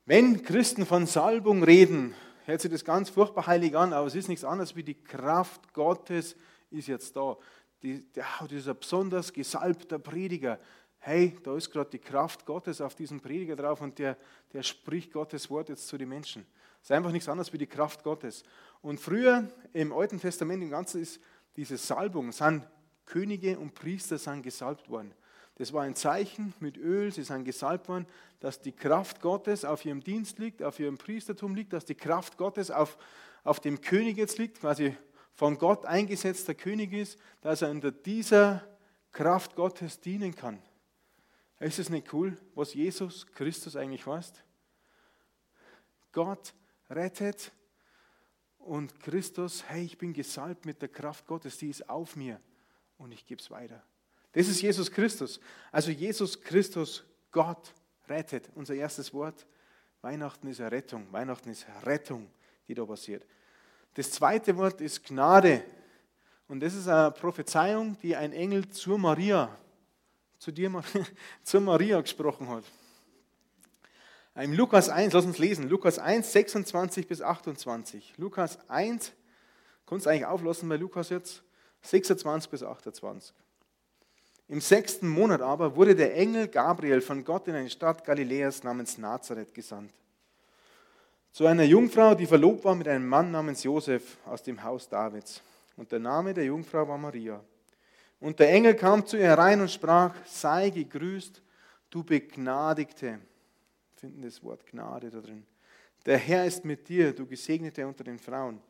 Wenn 0.06 0.44
Christen 0.44 0.86
von 0.86 1.06
Salbung 1.06 1.64
reden, 1.64 2.14
hört 2.46 2.62
sich 2.62 2.72
das 2.72 2.86
ganz 2.86 3.10
furchtbar 3.10 3.48
heilig 3.48 3.76
an, 3.76 3.94
aber 3.94 4.08
es 4.08 4.16
ist 4.16 4.28
nichts 4.28 4.44
anderes 4.44 4.76
wie 4.76 4.84
die 4.84 5.02
Kraft 5.02 5.74
Gottes 5.74 6.36
ist 6.70 6.88
jetzt 6.88 7.16
da. 7.16 7.38
Die, 7.82 8.00
der, 8.12 8.26
dieser 8.50 8.74
besonders 8.74 9.34
gesalbter 9.34 10.00
Prediger, 10.00 10.60
hey, 11.00 11.38
da 11.44 11.56
ist 11.56 11.70
gerade 11.70 11.90
die 11.90 12.00
Kraft 12.00 12.46
Gottes 12.46 12.82
auf 12.82 12.96
diesem 12.96 13.20
Prediger 13.20 13.56
drauf 13.56 13.82
und 13.82 14.00
der, 14.00 14.18
der 14.54 14.64
spricht 14.64 15.12
Gottes 15.12 15.50
Wort 15.50 15.70
jetzt 15.70 15.88
zu 15.88 15.98
den 15.98 16.10
Menschen. 16.10 16.46
Es 16.82 16.90
ist 16.90 16.92
einfach 16.92 17.12
nichts 17.12 17.30
anderes 17.30 17.52
wie 17.52 17.58
die 17.58 17.68
Kraft 17.68 18.04
Gottes. 18.04 18.44
Und 18.82 19.00
früher 19.00 19.50
im 19.74 19.94
Alten 19.94 20.20
Testament 20.20 20.64
im 20.64 20.70
Ganzen 20.70 21.02
ist 21.02 21.20
diese 21.56 21.78
Salbung, 21.78 22.32
sind 22.32 22.68
Könige 23.06 23.60
und 23.60 23.76
Priester 23.76 24.18
sind 24.18 24.44
gesalbt 24.44 24.90
worden. 24.90 25.14
Das 25.56 25.72
war 25.72 25.84
ein 25.84 25.96
Zeichen 25.96 26.54
mit 26.60 26.78
Öl, 26.78 27.12
sie 27.12 27.24
sind 27.24 27.46
gesalbt 27.46 27.88
worden, 27.88 28.08
dass 28.40 28.60
die 28.60 28.72
Kraft 28.72 29.22
Gottes 29.22 29.66
auf 29.66 29.86
ihrem 29.86 30.04
Dienst 30.04 30.40
liegt, 30.40 30.64
auf 30.64 30.80
ihrem 30.80 30.98
Priestertum 30.98 31.54
liegt, 31.54 31.74
dass 31.74 31.86
die 31.86 31.96
Kraft 31.96 32.38
Gottes 32.38 32.72
auf, 32.72 32.98
auf 33.44 33.60
dem 33.60 33.82
König 33.82 34.18
jetzt 34.18 34.40
liegt, 34.40 34.62
quasi 34.62 34.98
von 35.34 35.58
Gott 35.58 35.86
eingesetzter 35.86 36.56
König 36.56 36.94
ist, 36.94 37.20
dass 37.42 37.62
er 37.62 37.70
unter 37.70 37.92
dieser 37.92 38.68
Kraft 39.12 39.56
Gottes 39.56 40.00
dienen 40.00 40.36
kann. 40.36 40.60
Ist 41.60 41.80
es 41.80 41.90
nicht 41.90 42.12
cool, 42.14 42.38
was 42.56 42.74
Jesus 42.74 43.28
Christus 43.28 43.76
eigentlich 43.76 44.06
heißt? 44.06 44.44
Gott 46.12 46.54
rettet 46.90 47.52
und 48.66 49.00
Christus, 49.00 49.64
hey, 49.68 49.84
ich 49.84 49.98
bin 49.98 50.14
gesalbt 50.14 50.66
mit 50.66 50.82
der 50.82 50.90
Kraft 50.90 51.28
Gottes, 51.28 51.58
die 51.58 51.70
ist 51.70 51.90
auf 51.90 52.16
mir 52.16 52.40
und 52.98 53.12
ich 53.12 53.26
gebe 53.26 53.42
es 53.42 53.52
weiter. 53.52 53.84
Das 54.32 54.48
ist 54.48 54.62
Jesus 54.62 54.92
Christus. 54.92 55.40
Also 55.72 55.92
Jesus 55.92 56.42
Christus, 56.42 57.04
Gott 57.32 57.74
rettet. 58.08 58.50
Unser 58.56 58.74
erstes 58.74 59.14
Wort. 59.14 59.46
Weihnachten 60.02 60.48
ist 60.48 60.60
Errettung. 60.60 61.08
Weihnachten 61.12 61.50
ist 61.50 61.66
Rettung, 61.86 62.30
die 62.68 62.74
da 62.74 62.86
passiert. 62.86 63.26
Das 63.94 64.12
zweite 64.12 64.56
Wort 64.58 64.82
ist 64.82 65.04
Gnade. 65.04 65.64
Und 66.48 66.60
das 66.60 66.74
ist 66.74 66.88
eine 66.88 67.12
Prophezeiung, 67.12 67.98
die 68.02 68.16
ein 68.16 68.34
Engel 68.34 68.68
zur 68.70 68.98
Maria, 68.98 69.56
zu 70.40 70.52
dir, 70.52 70.84
zur 71.44 71.62
Maria 71.62 72.02
gesprochen 72.02 72.50
hat. 72.50 72.64
Im 74.36 74.54
Lukas 74.54 74.90
1, 74.90 75.14
lass 75.14 75.26
uns 75.26 75.38
lesen, 75.38 75.70
Lukas 75.70 76.00
1, 76.00 76.32
26 76.32 77.08
bis 77.08 77.22
28. 77.22 78.16
Lukas 78.18 78.58
1, 78.68 79.12
kannst 79.86 80.06
du 80.06 80.10
eigentlich 80.10 80.26
auflassen 80.26 80.68
bei 80.70 80.78
Lukas 80.78 81.10
jetzt, 81.10 81.44
26 81.84 82.50
bis 82.50 82.64
28. 82.64 83.36
Im 84.48 84.60
sechsten 84.60 85.08
Monat 85.08 85.42
aber 85.42 85.76
wurde 85.76 85.96
der 85.96 86.16
Engel 86.16 86.48
Gabriel 86.48 87.02
von 87.02 87.24
Gott 87.24 87.48
in 87.48 87.56
eine 87.56 87.70
Stadt 87.70 88.04
Galiläas 88.04 88.64
namens 88.64 88.98
Nazareth 88.98 89.54
gesandt. 89.54 89.94
Zu 91.32 91.46
einer 91.46 91.64
Jungfrau, 91.64 92.14
die 92.14 92.26
verlobt 92.26 92.64
war 92.64 92.76
mit 92.76 92.88
einem 92.88 93.08
Mann 93.08 93.32
namens 93.32 93.64
Josef 93.64 94.18
aus 94.26 94.44
dem 94.44 94.64
Haus 94.64 94.90
Davids. 94.90 95.42
Und 95.78 95.92
der 95.92 96.00
Name 96.00 96.34
der 96.34 96.46
Jungfrau 96.46 96.88
war 96.88 96.98
Maria. 96.98 97.44
Und 98.20 98.40
der 98.40 98.52
Engel 98.52 98.76
kam 98.76 99.06
zu 99.06 99.18
ihr 99.18 99.24
herein 99.24 99.62
und 99.62 99.72
sprach, 99.72 100.14
sei 100.26 100.70
gegrüßt, 100.70 101.42
du 101.90 102.04
Begnadigte. 102.04 103.20
Finden 104.04 104.22
das 104.22 104.44
Wort 104.44 104.66
Gnade 104.66 105.10
da 105.10 105.22
drin. 105.22 105.46
Der 106.06 106.18
Herr 106.18 106.46
ist 106.46 106.66
mit 106.66 106.90
dir, 106.90 107.16
du 107.16 107.26
Gesegnete 107.26 107.88
unter 107.88 108.04
den 108.04 108.20
Frauen. 108.20 108.62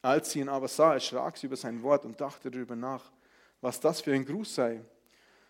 Als 0.00 0.30
sie 0.30 0.38
ihn 0.38 0.48
aber 0.48 0.68
sah, 0.68 0.94
erschrak 0.94 1.36
sie 1.36 1.48
über 1.48 1.56
sein 1.56 1.82
Wort 1.82 2.04
und 2.04 2.20
dachte 2.20 2.48
darüber 2.48 2.76
nach 2.76 3.10
was 3.60 3.80
das 3.80 4.00
für 4.00 4.12
ein 4.12 4.24
Gruß 4.24 4.54
sei. 4.54 4.84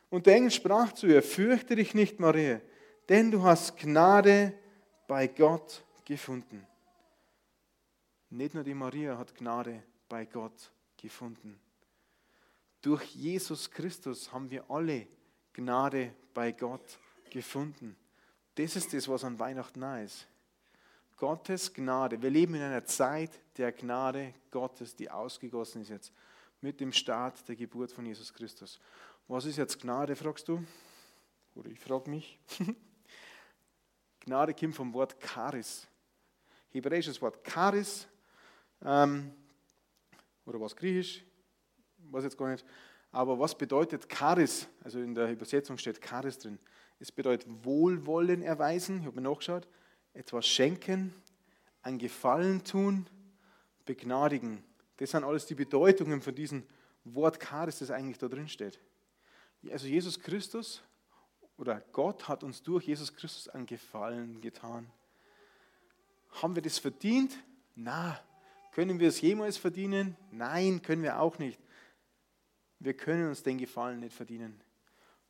Und 0.09 0.25
der 0.25 0.37
Engel 0.37 0.51
sprach 0.51 0.93
zu 0.93 1.07
ihr, 1.07 1.23
fürchte 1.23 1.77
dich 1.77 1.93
nicht, 1.93 2.21
Maria, 2.21 2.63
denn 3.11 3.31
du 3.31 3.43
hast 3.43 3.77
Gnade 3.77 4.55
bei 5.07 5.27
Gott 5.27 5.85
gefunden. 6.07 6.67
Nicht 8.31 8.55
nur 8.55 8.65
die 8.65 8.73
Maria 8.73 9.19
hat 9.19 9.35
Gnade 9.35 9.83
bei 10.09 10.25
Gott 10.25 10.73
gefunden. 10.97 11.61
Durch 12.81 13.15
Jesus 13.15 13.71
Christus 13.71 14.33
haben 14.33 14.49
wir 14.49 14.71
alle 14.71 15.07
Gnade 15.53 16.15
bei 16.33 16.53
Gott 16.53 16.99
gefunden. 17.29 17.95
Das 18.59 18.75
ist 18.75 18.93
das, 18.93 19.07
was 19.07 19.23
an 19.23 19.39
Weihnachten 19.39 19.79
nah 19.79 20.03
ist. 20.03 20.27
Gottes 21.17 21.73
Gnade. 21.73 22.21
Wir 22.21 22.29
leben 22.29 22.57
in 22.57 22.63
einer 22.63 22.85
Zeit 22.85 23.31
der 23.57 23.71
Gnade 23.71 24.35
Gottes, 24.51 24.97
die 24.97 25.09
ausgegossen 25.09 25.83
ist 25.83 25.91
jetzt 25.91 26.13
mit 26.61 26.81
dem 26.81 26.93
Start 26.93 27.49
der 27.49 27.55
Geburt 27.55 27.93
von 27.93 28.05
Jesus 28.05 28.35
Christus. 28.35 28.81
Was 29.29 29.45
ist 29.45 29.59
jetzt 29.59 29.81
Gnade, 29.81 30.17
fragst 30.17 30.49
du? 30.49 30.65
Oder 31.55 31.71
ich 31.71 31.79
frage 31.79 32.11
mich. 32.11 32.37
Gnade 34.21 34.53
kommt 34.55 34.75
vom 34.75 34.93
Wort 34.93 35.17
Charis. 35.21 35.87
Hebräisches 36.71 37.23
Wort 37.23 37.47
Charis. 37.47 38.09
Ähm, 38.83 39.33
oder 40.45 40.61
was 40.61 40.75
griechisch? 40.75 41.25
Weiß 42.11 42.25
jetzt 42.25 42.37
gar 42.37 42.51
nicht. 42.51 42.67
Aber 43.13 43.39
was 43.39 43.57
bedeutet 43.57 44.09
Charis? 44.09 44.67
Also 44.83 44.99
in 44.99 45.15
der 45.15 45.31
Übersetzung 45.31 45.79
steht 45.79 46.05
Charis 46.05 46.39
drin. 46.39 46.59
Es 47.01 47.13
bedeutet 47.13 47.49
Wohlwollen 47.65 48.43
erweisen. 48.43 49.01
Ich 49.01 49.07
habe 49.07 49.21
mir 49.21 49.29
nachgeschaut. 49.29 49.69
Etwas 50.15 50.47
schenken, 50.47 51.15
ein 51.83 51.99
Gefallen 51.99 52.65
tun, 52.65 53.07
begnadigen. 53.85 54.65
Das 54.97 55.13
sind 55.13 55.25
alles 55.25 55.47
die 55.47 55.55
Bedeutungen 55.55 56.21
von 56.21 56.35
diesem 56.35 56.65
Wort 57.05 57.41
Charis, 57.41 57.79
das 57.79 57.91
eigentlich 57.91 58.19
da 58.19 58.29
drin 58.29 58.49
steht. 58.49 58.81
Also 59.71 59.87
Jesus 59.87 60.19
Christus 60.19 60.83
oder 61.57 61.83
Gott 61.93 62.29
hat 62.29 62.43
uns 62.45 62.63
durch 62.63 62.87
Jesus 62.87 63.15
Christus 63.15 63.49
einen 63.49 63.67
Gefallen 63.67 64.41
getan. 64.41 64.91
Haben 66.43 66.55
wir 66.55 66.63
das 66.63 66.79
verdient? 66.79 67.37
Na. 67.75 68.21
Können 68.73 69.01
wir 69.01 69.09
es 69.09 69.21
jemals 69.21 69.57
verdienen? 69.57 70.17
Nein, 70.31 70.83
können 70.83 71.03
wir 71.03 71.19
auch 71.21 71.39
nicht. 71.39 71.59
Wir 72.79 72.95
können 72.95 73.29
uns 73.29 73.43
den 73.43 73.59
Gefallen 73.59 74.01
nicht 74.01 74.15
verdienen. 74.15 74.61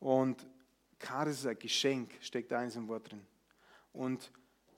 Und 0.01 0.47
Charis 0.99 1.41
ist 1.41 1.47
ein 1.47 1.59
Geschenk, 1.59 2.11
steckt 2.21 2.53
in 2.53 2.65
diesem 2.65 2.89
Wort 2.89 3.11
drin. 3.11 3.21
Und 3.93 4.31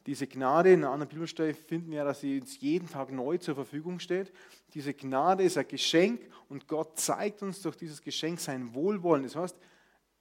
diese 0.06 0.26
Gnade, 0.26 0.72
in 0.72 0.80
einer 0.80 0.92
anderen 0.92 1.11
Bibelstelle 1.11 1.54
finden 1.54 1.90
wir, 1.90 2.04
dass 2.04 2.20
sie 2.20 2.40
uns 2.40 2.61
jeden 2.61 2.88
Tag 2.88 3.12
neu 3.12 3.38
zur 3.38 3.54
Verfügung 3.54 4.00
steht. 4.00 4.33
Diese 4.74 4.94
Gnade 4.94 5.42
ist 5.44 5.59
ein 5.59 5.68
Geschenk 5.68 6.20
und 6.48 6.66
Gott 6.66 6.98
zeigt 6.98 7.42
uns 7.42 7.61
durch 7.62 7.76
dieses 7.76 8.00
Geschenk 8.00 8.40
sein 8.40 8.74
Wohlwollen. 8.74 9.24
Das 9.24 9.37
heißt, 9.37 9.56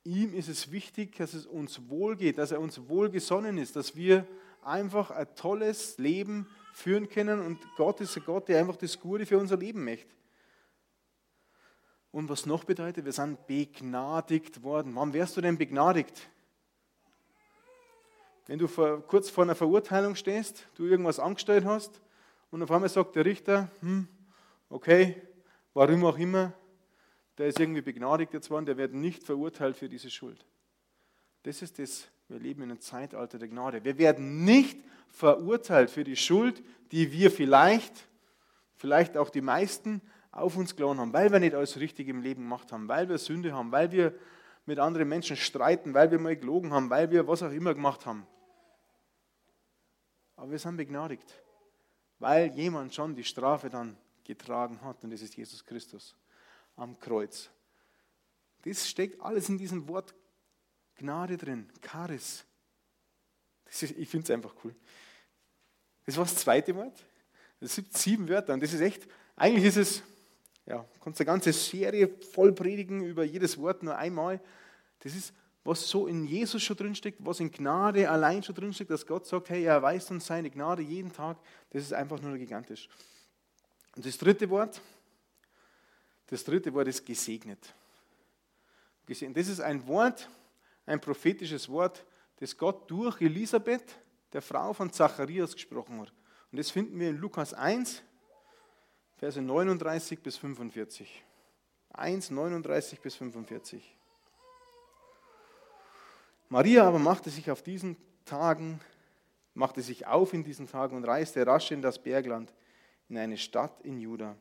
ihm 0.03 0.33
ist 0.33 0.49
es 0.49 0.71
wichtig, 0.71 1.15
dass 1.15 1.33
es 1.33 1.45
uns 1.45 1.89
wohlgeht, 1.89 2.37
dass 2.37 2.51
er 2.51 2.59
uns 2.59 2.89
wohlgesonnen 2.89 3.57
ist, 3.57 3.75
dass 3.75 3.95
wir 3.95 4.27
einfach 4.61 5.11
ein 5.11 5.27
tolles 5.35 5.97
Leben 5.97 6.47
führen 6.73 7.09
können 7.09 7.39
und 7.41 7.59
Gott 7.77 8.01
ist 8.01 8.17
ein 8.17 8.23
Gott, 8.25 8.49
der 8.49 8.59
einfach 8.59 8.75
das 8.75 8.99
Gute 8.99 9.25
für 9.25 9.37
unser 9.37 9.57
Leben 9.57 9.83
möchte. 9.83 10.13
Und 12.11 12.29
was 12.29 12.45
noch 12.45 12.63
bedeutet, 12.63 13.05
wir 13.05 13.11
sind 13.11 13.45
begnadigt 13.45 14.63
worden. 14.63 14.95
Wann 14.95 15.13
wärst 15.13 15.37
du 15.37 15.41
denn 15.41 15.57
begnadigt? 15.57 16.29
Wenn 18.47 18.57
du 18.57 18.67
vor, 18.67 19.05
kurz 19.05 19.29
vor 19.29 19.43
einer 19.43 19.53
Verurteilung 19.53 20.15
stehst, 20.15 20.67
du 20.73 20.85
irgendwas 20.85 21.19
angestellt 21.19 21.65
hast 21.65 22.01
und 22.49 22.63
auf 22.63 22.71
einmal 22.71 22.89
sagt 22.89 23.15
der 23.15 23.25
Richter, 23.25 23.69
hm, 23.81 24.07
okay, 24.69 25.21
warum 25.75 26.03
auch 26.03 26.17
immer, 26.17 26.53
der 27.37 27.47
ist 27.47 27.59
irgendwie 27.59 27.81
begnadigt 27.81 28.33
jetzt 28.33 28.49
worden, 28.49 28.65
der 28.65 28.77
wird 28.77 28.93
nicht 28.93 29.23
verurteilt 29.23 29.75
für 29.75 29.87
diese 29.87 30.09
Schuld. 30.09 30.43
Das 31.43 31.61
ist 31.61 31.77
das, 31.77 32.07
wir 32.27 32.39
leben 32.39 32.63
in 32.63 32.71
einem 32.71 32.81
Zeitalter 32.81 33.37
der 33.37 33.47
Gnade. 33.47 33.83
Wir 33.83 33.99
werden 33.99 34.43
nicht 34.43 34.79
verurteilt 35.09 35.91
für 35.91 36.03
die 36.03 36.15
Schuld, 36.15 36.63
die 36.91 37.11
wir 37.11 37.29
vielleicht, 37.29 38.07
vielleicht 38.75 39.15
auch 39.15 39.29
die 39.29 39.41
meisten, 39.41 40.01
auf 40.31 40.57
uns 40.57 40.75
geladen 40.75 40.99
haben, 40.99 41.13
weil 41.13 41.31
wir 41.31 41.39
nicht 41.39 41.55
alles 41.55 41.79
richtig 41.79 42.07
im 42.07 42.21
Leben 42.21 42.43
gemacht 42.43 42.71
haben, 42.71 42.87
weil 42.87 43.09
wir 43.09 43.17
Sünde 43.17 43.53
haben, 43.53 43.71
weil 43.71 43.91
wir 43.91 44.13
mit 44.65 44.79
anderen 44.79 45.09
Menschen 45.09 45.35
streiten, 45.35 45.93
weil 45.93 46.11
wir 46.11 46.19
mal 46.19 46.35
gelogen 46.35 46.71
haben, 46.71 46.89
weil 46.89 47.09
wir 47.09 47.27
was 47.27 47.41
auch 47.41 47.51
immer 47.51 47.73
gemacht 47.73 48.05
haben. 48.05 48.27
Aber 50.35 50.51
wir 50.51 50.59
sind 50.59 50.77
begnadigt, 50.77 51.33
weil 52.19 52.51
jemand 52.53 52.93
schon 52.93 53.15
die 53.15 53.23
Strafe 53.23 53.69
dann 53.69 53.97
getragen 54.23 54.79
hat 54.81 55.03
und 55.03 55.09
das 55.09 55.21
ist 55.21 55.35
Jesus 55.35 55.65
Christus 55.65 56.15
am 56.75 56.97
Kreuz. 56.99 57.49
Das 58.63 58.87
steckt 58.87 59.19
alles 59.21 59.49
in 59.49 59.57
diesem 59.57 59.87
Wort 59.87 60.13
Gnade 60.95 61.37
drin, 61.37 61.69
Charis. 61.81 62.45
Ist, 63.65 63.83
ich 63.83 64.09
finde 64.09 64.25
es 64.25 64.31
einfach 64.31 64.53
cool. 64.63 64.75
Das 66.05 66.17
war 66.17 66.25
das 66.25 66.35
zweite 66.35 66.75
Wort. 66.75 67.03
Es 67.59 67.75
gibt 67.75 67.97
sieben 67.97 68.27
Wörter 68.29 68.53
und 68.53 68.61
das 68.61 68.73
ist 68.73 68.81
echt, 68.81 69.07
eigentlich 69.35 69.65
ist 69.65 69.77
es, 69.77 70.03
ja, 70.69 70.85
kannst 71.03 71.19
eine 71.19 71.25
ganze 71.25 71.51
Serie 71.51 72.07
voll 72.31 72.53
predigen 72.53 73.03
über 73.03 73.23
jedes 73.23 73.57
Wort 73.57 73.83
nur 73.83 73.97
einmal. 73.97 74.39
Das 74.99 75.15
ist 75.15 75.33
was 75.63 75.87
so 75.87 76.07
in 76.07 76.25
Jesus 76.25 76.63
schon 76.63 76.77
drinsteckt, 76.77 77.17
was 77.23 77.39
in 77.39 77.51
Gnade 77.51 78.09
allein 78.09 78.41
schon 78.41 78.55
drinsteckt, 78.55 78.89
dass 78.89 79.05
Gott 79.05 79.27
sagt, 79.27 79.49
hey, 79.49 79.63
er 79.63 79.73
erweist 79.73 80.09
uns 80.09 80.25
seine 80.25 80.49
Gnade 80.49 80.81
jeden 80.81 81.11
Tag, 81.11 81.37
das 81.71 81.83
ist 81.83 81.93
einfach 81.93 82.21
nur 82.21 82.37
gigantisch. 82.37 82.87
Und 83.95 84.05
das 84.05 84.17
dritte 84.17 84.49
Wort, 84.49 84.81
das 86.27 86.43
dritte 86.43 86.73
Wort 86.73 86.87
ist 86.87 87.05
gesegnet. 87.05 87.73
Das 89.05 89.47
ist 89.47 89.59
ein 89.59 89.85
Wort, 89.87 90.29
ein 90.85 91.01
prophetisches 91.01 91.67
Wort, 91.67 92.05
das 92.37 92.55
Gott 92.55 92.89
durch 92.89 93.19
Elisabeth, 93.21 93.97
der 94.31 94.41
Frau 94.41 94.71
von 94.73 94.91
Zacharias, 94.93 95.53
gesprochen 95.53 95.99
hat. 95.99 96.13
Und 96.51 96.57
das 96.57 96.71
finden 96.71 96.99
wir 96.99 97.09
in 97.09 97.17
Lukas 97.17 97.53
1, 97.53 98.01
Verse 99.19 99.41
39 99.41 100.21
bis 100.21 100.37
45. 100.37 101.23
1, 101.91 102.31
39 102.31 103.01
bis 103.01 103.15
45. 103.15 103.97
Maria 106.47 106.87
aber 106.87 106.99
machte 106.99 107.29
sich 107.29 107.51
auf 107.51 107.61
diesen 107.61 107.97
Tagen, 108.23 108.79
machte 109.53 109.81
sich 109.81 110.07
auf 110.07 110.33
in 110.33 110.45
diesen 110.45 110.67
Tagen 110.67 110.95
und 110.95 111.03
reiste 111.03 111.45
rasch 111.45 111.71
in 111.71 111.81
das 111.81 112.01
Bergland, 112.01 112.53
in 113.09 113.17
eine 113.17 113.37
Stadt 113.37 113.81
in 113.81 113.99
Juda. 113.99 114.37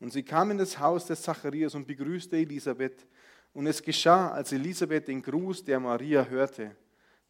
Und 0.00 0.10
sie 0.10 0.22
kam 0.22 0.50
in 0.50 0.58
das 0.58 0.78
Haus 0.78 1.04
des 1.04 1.20
Zacharias 1.20 1.74
und 1.74 1.86
begrüßte 1.86 2.38
Elisabeth. 2.38 3.06
Und 3.52 3.66
es 3.66 3.82
geschah, 3.82 4.30
als 4.30 4.52
Elisabeth 4.52 5.06
den 5.06 5.20
Gruß 5.20 5.64
der 5.64 5.80
Maria 5.80 6.24
hörte, 6.24 6.74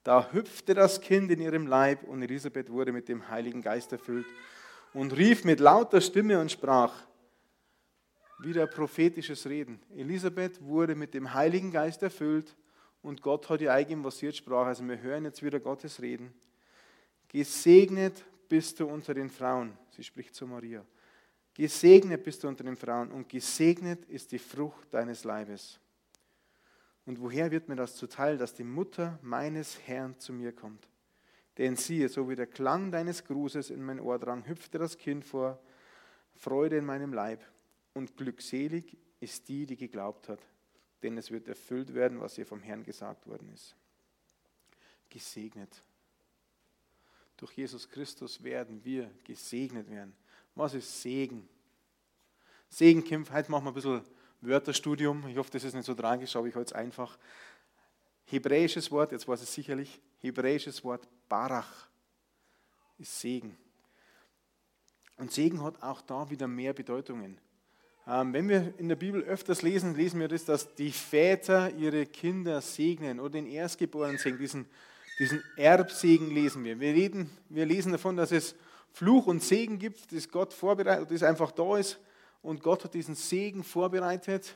da 0.05 0.31
hüpfte 0.31 0.75
das 0.75 1.01
Kind 1.01 1.33
in 1.33 1.41
ihrem 1.41 1.67
Leib 1.67 2.05
und 2.05 2.23
Elisabeth 2.23 2.71
wurde 2.71 2.93
mit 2.93 3.09
dem 3.09 3.29
Heiligen 3.29 3.63
Geist 3.63 3.91
erfüllt 3.91 4.27
und 4.95 5.17
rief 5.17 5.45
mit 5.45 5.61
lauter 5.61 6.01
Stimme 6.01 6.41
und 6.41 6.51
sprach, 6.51 6.95
wieder 8.39 8.67
prophetisches 8.67 9.47
Reden. 9.47 9.81
Elisabeth 9.97 10.63
wurde 10.63 10.95
mit 10.95 11.15
dem 11.15 11.35
Heiligen 11.35 11.71
Geist 11.71 12.03
erfüllt 12.03 12.57
und 13.03 13.21
Gott 13.21 13.49
hat 13.49 13.61
ihr 13.61 13.73
sie 14.11 14.27
jetzt 14.27 14.39
sprach. 14.39 14.67
Also 14.67 14.87
wir 14.87 15.01
hören 15.01 15.25
jetzt 15.25 15.43
wieder 15.43 15.61
Gottes 15.61 16.01
Reden. 16.01 16.33
Gesegnet 17.29 18.25
bist 18.49 18.81
du 18.81 18.87
unter 18.87 19.15
den 19.15 19.31
Frauen. 19.31 19.77
Sie 19.91 20.05
spricht 20.05 20.35
zu 20.35 20.47
Maria. 20.47 20.85
Gesegnet 21.55 22.25
bist 22.25 22.43
du 22.43 22.49
unter 22.49 22.65
den 22.65 22.77
Frauen 22.77 23.11
und 23.13 23.29
gesegnet 23.29 24.05
ist 24.07 24.33
die 24.33 24.39
Frucht 24.39 24.93
deines 24.93 25.25
Leibes. 25.25 25.79
Und 27.07 27.21
woher 27.21 27.51
wird 27.51 27.69
mir 27.69 27.77
das 27.77 27.97
zuteil, 27.97 28.39
dass 28.39 28.55
die 28.55 28.65
Mutter 28.65 29.19
meines 29.23 29.79
Herrn 29.87 30.19
zu 30.19 30.33
mir 30.33 30.53
kommt? 30.53 30.89
Denn 31.59 31.77
siehe, 31.77 32.09
so 32.09 32.29
wie 32.29 32.35
der 32.35 32.47
Klang 32.47 32.91
deines 32.91 33.25
Grußes 33.25 33.71
in 33.71 33.83
mein 33.83 34.01
Ohr 34.01 34.19
drang, 34.19 34.47
hüpfte 34.47 34.79
das 34.79 34.99
Kind 34.99 35.25
vor 35.25 35.61
Freude 36.35 36.79
in 36.79 36.85
meinem 36.85 37.13
Leib. 37.13 37.45
Und 37.93 38.17
glückselig 38.17 38.97
ist 39.21 39.49
die, 39.49 39.67
die 39.67 39.77
geglaubt 39.77 40.29
hat 40.29 40.41
denn 41.05 41.19
es 41.19 41.31
wird 41.31 41.49
erfüllt 41.49 41.95
werden, 41.95 42.21
was 42.21 42.39
ihr 42.39 42.47
vom 42.47 42.63
Herrn 42.63 42.83
gesagt 42.83 43.27
worden 43.27 43.53
ist. 43.53 43.77
Gesegnet. 45.11 45.85
Durch 47.37 47.53
Jesus 47.53 47.89
Christus 47.91 48.43
werden 48.43 48.83
wir 48.85 49.11
gesegnet 49.23 49.91
werden. 49.91 50.17
Was 50.55 50.73
ist 50.73 51.03
Segen? 51.03 51.47
Segen, 52.71 53.05
heute 53.31 53.51
machen 53.51 53.65
wir 53.65 53.71
ein 53.71 53.75
bisschen 53.75 54.03
Wörterstudium. 54.41 55.29
Ich 55.29 55.37
hoffe, 55.37 55.51
das 55.51 55.65
ist 55.65 55.75
nicht 55.75 55.85
so 55.85 55.95
tragisch, 55.95 56.35
aber 56.37 56.47
ich 56.47 56.55
halte 56.55 56.71
es 56.71 56.73
einfach. 56.73 57.19
Hebräisches 58.27 58.91
Wort, 58.91 59.13
jetzt 59.13 59.29
weiß 59.29 59.43
es 59.43 59.53
sicherlich, 59.53 60.01
hebräisches 60.21 60.83
Wort 60.85 61.07
Barach 61.29 61.89
ist 62.99 63.21
Segen. 63.21 63.57
Und 65.17 65.33
Segen 65.33 65.63
hat 65.63 65.83
auch 65.83 66.01
da 66.01 66.29
wieder 66.31 66.49
mehr 66.49 66.73
Bedeutungen. 66.73 67.39
Ähm, 68.07 68.33
wenn 68.33 68.49
wir 68.49 68.75
in 68.79 68.89
der 68.89 68.97
Bibel 68.97 69.23
öfters 69.23 69.63
lesen, 69.63 69.95
lesen 69.95 70.21
wir 70.21 70.29
das, 70.29 70.45
dass 70.45 70.75
die 70.75 70.93
Väter 70.93 71.71
ihre 71.71 72.07
Kinder 72.07 72.61
segnen 72.61 73.21
oder 73.21 73.31
den 73.31 73.47
Erstgeborenen 73.47 74.19
segnen. 74.19 74.41
Diesen, 74.41 74.67
diesen 75.19 75.43
Erbsegen 75.57 76.31
lesen 76.31 76.65
wir. 76.65 76.81
Wir, 76.81 76.93
reden, 76.93 77.31
wir 77.49 77.65
lesen 77.65 77.93
davon, 77.93 78.17
dass 78.17 78.33
es 78.33 78.55
Fluch 78.93 79.27
und 79.27 79.43
Segen 79.43 79.79
gibt, 79.79 80.13
das 80.13 80.29
Gott 80.29 80.53
vorbereitet, 80.53 81.11
das 81.11 81.23
einfach 81.23 81.51
da 81.51 81.79
ist. 81.79 81.99
Und 82.43 82.63
Gott 82.63 82.85
hat 82.85 82.95
diesen 82.95 83.15
Segen 83.15 83.65
vorbereitet. 83.65 84.55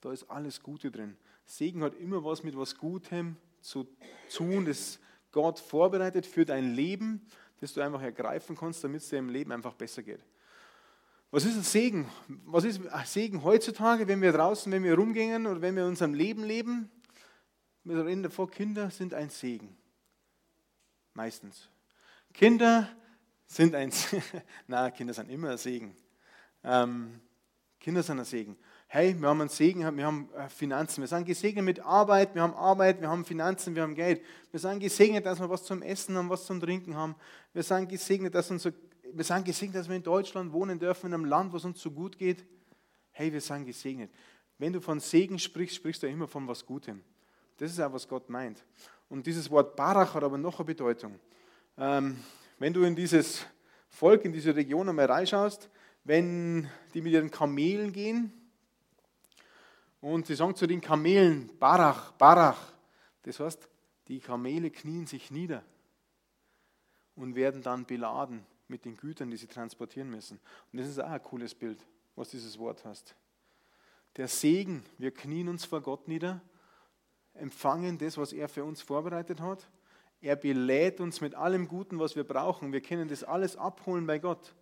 Da 0.00 0.12
ist 0.12 0.28
alles 0.28 0.62
Gute 0.62 0.90
drin. 0.90 1.16
Segen 1.44 1.82
hat 1.82 1.94
immer 1.94 2.24
was 2.24 2.42
mit 2.42 2.56
was 2.56 2.76
Gutem 2.76 3.36
zu 3.60 3.86
tun, 4.34 4.64
das 4.64 4.98
Gott 5.30 5.58
vorbereitet 5.58 6.26
für 6.26 6.44
dein 6.44 6.74
Leben, 6.74 7.26
das 7.60 7.72
du 7.72 7.80
einfach 7.80 8.02
ergreifen 8.02 8.56
kannst, 8.56 8.84
damit 8.84 9.02
es 9.02 9.08
dir 9.08 9.18
im 9.18 9.28
Leben 9.28 9.52
einfach 9.52 9.74
besser 9.74 10.02
geht. 10.02 10.24
Was 11.30 11.46
ist 11.46 11.56
ein 11.56 11.62
Segen? 11.62 12.10
Was 12.44 12.64
ist 12.64 12.86
ein 12.86 13.06
Segen 13.06 13.42
heutzutage, 13.42 14.06
wenn 14.06 14.20
wir 14.20 14.32
draußen, 14.32 14.70
wenn 14.70 14.84
wir 14.84 14.94
rumgehen 14.94 15.46
oder 15.46 15.62
wenn 15.62 15.74
wir 15.74 15.84
in 15.84 15.90
unserem 15.90 16.12
Leben 16.12 16.44
leben? 16.44 16.90
Wir 17.84 18.04
reden 18.04 18.22
davor, 18.22 18.50
Kinder 18.50 18.90
sind 18.90 19.14
ein 19.14 19.30
Segen. 19.30 19.74
Meistens. 21.14 21.68
Kinder 22.34 22.88
sind 23.46 23.74
ein 23.74 23.90
Segen. 23.90 24.22
Na, 24.66 24.90
Kinder 24.90 25.14
sind 25.14 25.30
immer 25.30 25.50
ein 25.50 25.58
Segen. 25.58 25.96
Ähm, 26.62 27.20
Kinder 27.80 28.02
sind 28.02 28.18
ein 28.18 28.24
Segen. 28.24 28.56
Hey, 28.94 29.18
wir 29.18 29.26
haben 29.26 29.40
einen 29.40 29.48
Segen, 29.48 29.96
wir 29.96 30.04
haben 30.04 30.28
äh, 30.36 30.50
Finanzen. 30.50 31.00
Wir 31.00 31.08
sind 31.08 31.24
gesegnet 31.24 31.64
mit 31.64 31.80
Arbeit, 31.80 32.34
wir 32.34 32.42
haben 32.42 32.52
Arbeit, 32.52 33.00
wir 33.00 33.08
haben 33.08 33.24
Finanzen, 33.24 33.74
wir 33.74 33.80
haben 33.80 33.94
Geld. 33.94 34.20
Wir 34.50 34.60
sind 34.60 34.80
gesegnet, 34.80 35.24
dass 35.24 35.40
wir 35.40 35.48
was 35.48 35.64
zum 35.64 35.80
Essen 35.80 36.14
haben, 36.14 36.28
was 36.28 36.44
zum 36.44 36.60
Trinken 36.60 36.94
haben. 36.94 37.14
Wir 37.54 37.62
sind 37.62 37.88
gesegnet, 37.88 38.34
dass 38.34 38.50
unser 38.50 38.70
wir 39.14 39.24
sind 39.24 39.46
gesegnet, 39.46 39.76
dass 39.76 39.88
wir 39.88 39.96
in 39.96 40.02
Deutschland 40.02 40.52
wohnen 40.52 40.78
dürfen, 40.78 41.06
in 41.06 41.14
einem 41.14 41.24
Land, 41.24 41.54
wo 41.54 41.56
es 41.56 41.64
uns 41.64 41.80
so 41.80 41.90
gut 41.90 42.18
geht. 42.18 42.44
Hey, 43.12 43.32
wir 43.32 43.40
sind 43.40 43.64
gesegnet. 43.64 44.10
Wenn 44.58 44.74
du 44.74 44.80
von 44.82 45.00
Segen 45.00 45.38
sprichst, 45.38 45.76
sprichst 45.76 46.02
du 46.02 46.06
immer 46.06 46.28
von 46.28 46.46
was 46.46 46.66
Gutem. 46.66 47.00
Das 47.56 47.70
ist 47.70 47.80
auch, 47.80 47.94
was 47.94 48.06
Gott 48.06 48.28
meint. 48.28 48.62
Und 49.08 49.26
dieses 49.26 49.50
Wort 49.50 49.74
Barach 49.74 50.12
hat 50.12 50.22
aber 50.22 50.36
noch 50.36 50.58
eine 50.58 50.66
Bedeutung. 50.66 51.18
Ähm, 51.78 52.18
wenn 52.58 52.74
du 52.74 52.82
in 52.82 52.94
dieses 52.94 53.46
Volk, 53.88 54.26
in 54.26 54.34
diese 54.34 54.54
Region 54.54 54.86
einmal 54.86 55.06
reinschaust, 55.06 55.70
wenn 56.04 56.68
die 56.92 57.00
mit 57.00 57.14
ihren 57.14 57.30
Kamelen 57.30 57.90
gehen 57.90 58.34
und 60.02 60.26
sie 60.26 60.34
sagen 60.34 60.54
zu 60.54 60.66
den 60.66 60.80
Kamelen, 60.80 61.50
Barach, 61.58 62.12
Barach, 62.12 62.72
das 63.22 63.40
heißt, 63.40 63.68
die 64.08 64.18
Kamele 64.18 64.70
knien 64.70 65.06
sich 65.06 65.30
nieder 65.30 65.64
und 67.14 67.36
werden 67.36 67.62
dann 67.62 67.86
beladen 67.86 68.44
mit 68.66 68.84
den 68.84 68.96
Gütern, 68.96 69.30
die 69.30 69.36
sie 69.36 69.46
transportieren 69.46 70.10
müssen. 70.10 70.40
Und 70.72 70.80
das 70.80 70.88
ist 70.88 70.98
auch 70.98 71.08
ein 71.08 71.22
cooles 71.22 71.54
Bild, 71.54 71.78
was 72.16 72.30
dieses 72.30 72.58
Wort 72.58 72.84
heißt. 72.84 73.14
Der 74.16 74.28
Segen, 74.28 74.84
wir 74.98 75.12
knien 75.12 75.48
uns 75.48 75.64
vor 75.64 75.80
Gott 75.80 76.08
nieder, 76.08 76.42
empfangen 77.34 77.96
das, 77.96 78.18
was 78.18 78.32
er 78.32 78.48
für 78.48 78.64
uns 78.64 78.82
vorbereitet 78.82 79.40
hat, 79.40 79.66
Er 80.24 80.36
belädt 80.36 81.00
uns 81.00 81.20
mit 81.20 81.34
allem 81.34 81.66
Guten, 81.66 81.98
was 81.98 82.14
wir 82.14 82.22
brauchen. 82.22 82.72
Wir 82.72 82.80
können 82.80 83.08
das 83.08 83.24
alles 83.24 83.56
abholen 83.56 84.06
bei 84.06 84.20
Gott. 84.20 84.54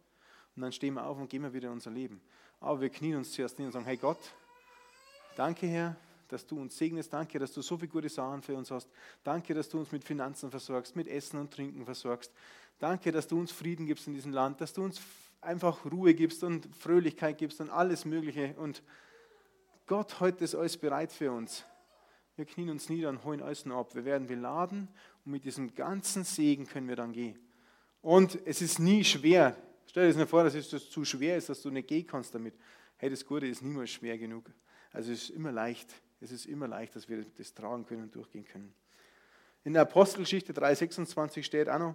Und 0.57 0.63
dann 0.63 0.73
stehen 0.73 0.95
wir 0.95 1.05
auf 1.05 1.19
und 1.19 1.29
gehen 1.29 1.43
wir 1.43 1.53
wieder 1.53 1.69
in 1.69 1.75
unser 1.75 1.91
Leben. 1.91 2.23
Aber 2.61 2.81
wir 2.81 2.89
knien 2.89 3.17
uns 3.17 3.33
zuerst 3.33 3.59
hin 3.59 3.67
und 3.67 3.73
sagen, 3.73 3.85
hey 3.85 3.99
Gott, 3.99 4.19
danke 5.37 5.67
Herr, 5.67 5.97
dass 6.29 6.47
du 6.47 6.61
uns 6.61 6.77
segnest. 6.77 7.13
Danke, 7.13 7.39
dass 7.39 7.53
du 7.53 7.63
so 7.63 7.77
viele 7.77 7.89
gute 7.89 8.09
Sachen 8.09 8.43
für 8.43 8.57
uns 8.57 8.71
hast. 8.71 8.89
Danke, 9.23 9.55
dass 9.55 9.69
du 9.69 9.79
uns 9.79 9.93
mit 9.93 10.05
Finanzen 10.05 10.51
versorgst, 10.51 10.97
mit 10.97 11.09
Essen 11.09 11.39
und 11.39 11.53
Trinken 11.53 11.85
versorgst. 11.85 12.33
Danke, 12.79 13.13
dass 13.13 13.27
du 13.27 13.39
uns 13.39 13.53
Frieden 13.53 13.87
gibst 13.87 14.07
in 14.07 14.15
diesem 14.15 14.33
Land, 14.33 14.61
dass 14.61 14.73
du 14.73 14.83
uns 14.83 15.01
einfach 15.41 15.85
Ruhe 15.85 16.15
gibst 16.15 16.45
und 16.45 16.69
Fröhlichkeit 16.75 17.39
gibst 17.39 17.61
und 17.61 17.71
alles 17.71 18.05
Mögliche. 18.05 18.55
Und 18.57 18.83
Gott 19.87 20.21
heute 20.21 20.45
ist 20.45 20.55
alles 20.55 20.77
bereit 20.77 21.13
für 21.13 21.33
uns. 21.33 21.65
Wir 22.37 22.45
knien 22.45 22.71
uns 22.71 22.89
nieder 22.89 23.11
und 23.11 23.25
holen 23.25 23.43
alles 23.43 23.67
ab. 23.67 23.95
Wir 23.95 24.05
werden 24.05 24.27
beladen 24.27 24.89
und 25.25 25.33
mit 25.33 25.45
diesem 25.45 25.75
ganzen 25.75 26.25
Segen 26.25 26.67
können 26.67 26.89
wir 26.89 26.97
dann 26.97 27.13
gehen. 27.13 27.39
Und 28.03 28.39
es 28.47 28.63
ist 28.63 28.79
nie 28.79 29.05
schwer. 29.05 29.57
Stell 29.87 30.05
dir 30.05 30.09
das 30.09 30.17
nicht 30.17 30.31
vor, 30.31 30.45
dass 30.45 30.55
es 30.55 30.91
zu 30.91 31.05
schwer 31.05 31.37
ist, 31.37 31.49
dass 31.49 31.61
du 31.61 31.71
nicht 31.71 31.89
gehen 31.89 32.07
kannst 32.07 32.35
damit. 32.35 32.55
Hey, 32.97 33.11
das 33.11 33.27
Gute 33.27 33.47
ist 33.47 33.63
niemals 33.63 33.91
schwer 33.91 34.17
genug. 34.17 34.51
Also 34.93 35.13
es 35.13 35.25
ist 35.25 35.31
immer 35.31 35.53
leicht. 35.53 35.95
Es 36.21 36.33
ist 36.33 36.47
immer 36.47 36.69
leicht, 36.69 36.95
dass 36.97 37.09
wir 37.09 37.25
das 37.37 37.55
tragen 37.55 37.87
können 37.87 38.03
und 38.03 38.15
durchgehen 38.15 38.45
können. 38.45 38.75
In 39.65 39.73
der 39.73 39.83
Apostelgeschichte 39.83 40.53
3,26 40.53 41.43
steht 41.43 41.69
auch 41.69 41.79
noch, 41.79 41.95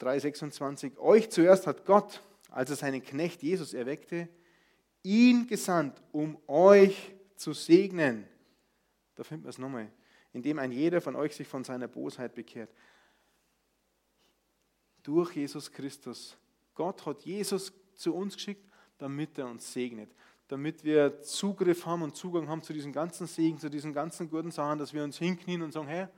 3,26, 0.00 0.98
euch 0.98 1.30
zuerst 1.30 1.66
hat 1.66 1.84
Gott, 1.84 2.22
als 2.50 2.70
er 2.70 2.76
seinen 2.76 3.04
Knecht 3.04 3.42
Jesus 3.42 3.72
erweckte, 3.72 4.28
ihn 5.04 5.46
gesandt, 5.46 6.02
um 6.10 6.36
euch 6.48 7.14
zu 7.36 7.52
segnen. 7.52 8.26
Da 9.14 9.22
finden 9.22 9.44
wir 9.44 9.50
es 9.50 9.58
nochmal, 9.58 9.90
indem 10.32 10.58
ein 10.58 10.72
jeder 10.72 11.00
von 11.00 11.14
euch 11.14 11.36
sich 11.36 11.46
von 11.46 11.62
seiner 11.62 11.86
Bosheit 11.86 12.34
bekehrt. 12.34 12.70
Durch 15.04 15.36
Jesus 15.36 15.70
Christus. 15.70 16.36
Gott 16.74 17.04
hat 17.06 17.22
Jesus 17.22 17.72
zu 17.94 18.14
uns 18.14 18.34
geschickt, 18.34 18.68
damit 18.98 19.38
er 19.38 19.46
uns 19.46 19.72
segnet 19.72 20.10
damit 20.52 20.84
wir 20.84 21.22
Zugriff 21.22 21.86
haben 21.86 22.02
und 22.02 22.14
Zugang 22.14 22.46
haben 22.46 22.62
zu 22.62 22.74
diesen 22.74 22.92
ganzen 22.92 23.26
Segen, 23.26 23.58
zu 23.58 23.70
diesen 23.70 23.94
ganzen 23.94 24.28
guten 24.28 24.50
Sachen, 24.50 24.78
dass 24.78 24.92
wir 24.92 25.02
uns 25.02 25.16
hinknien 25.16 25.62
und 25.62 25.72
sagen, 25.72 25.88
Herr, 25.88 26.10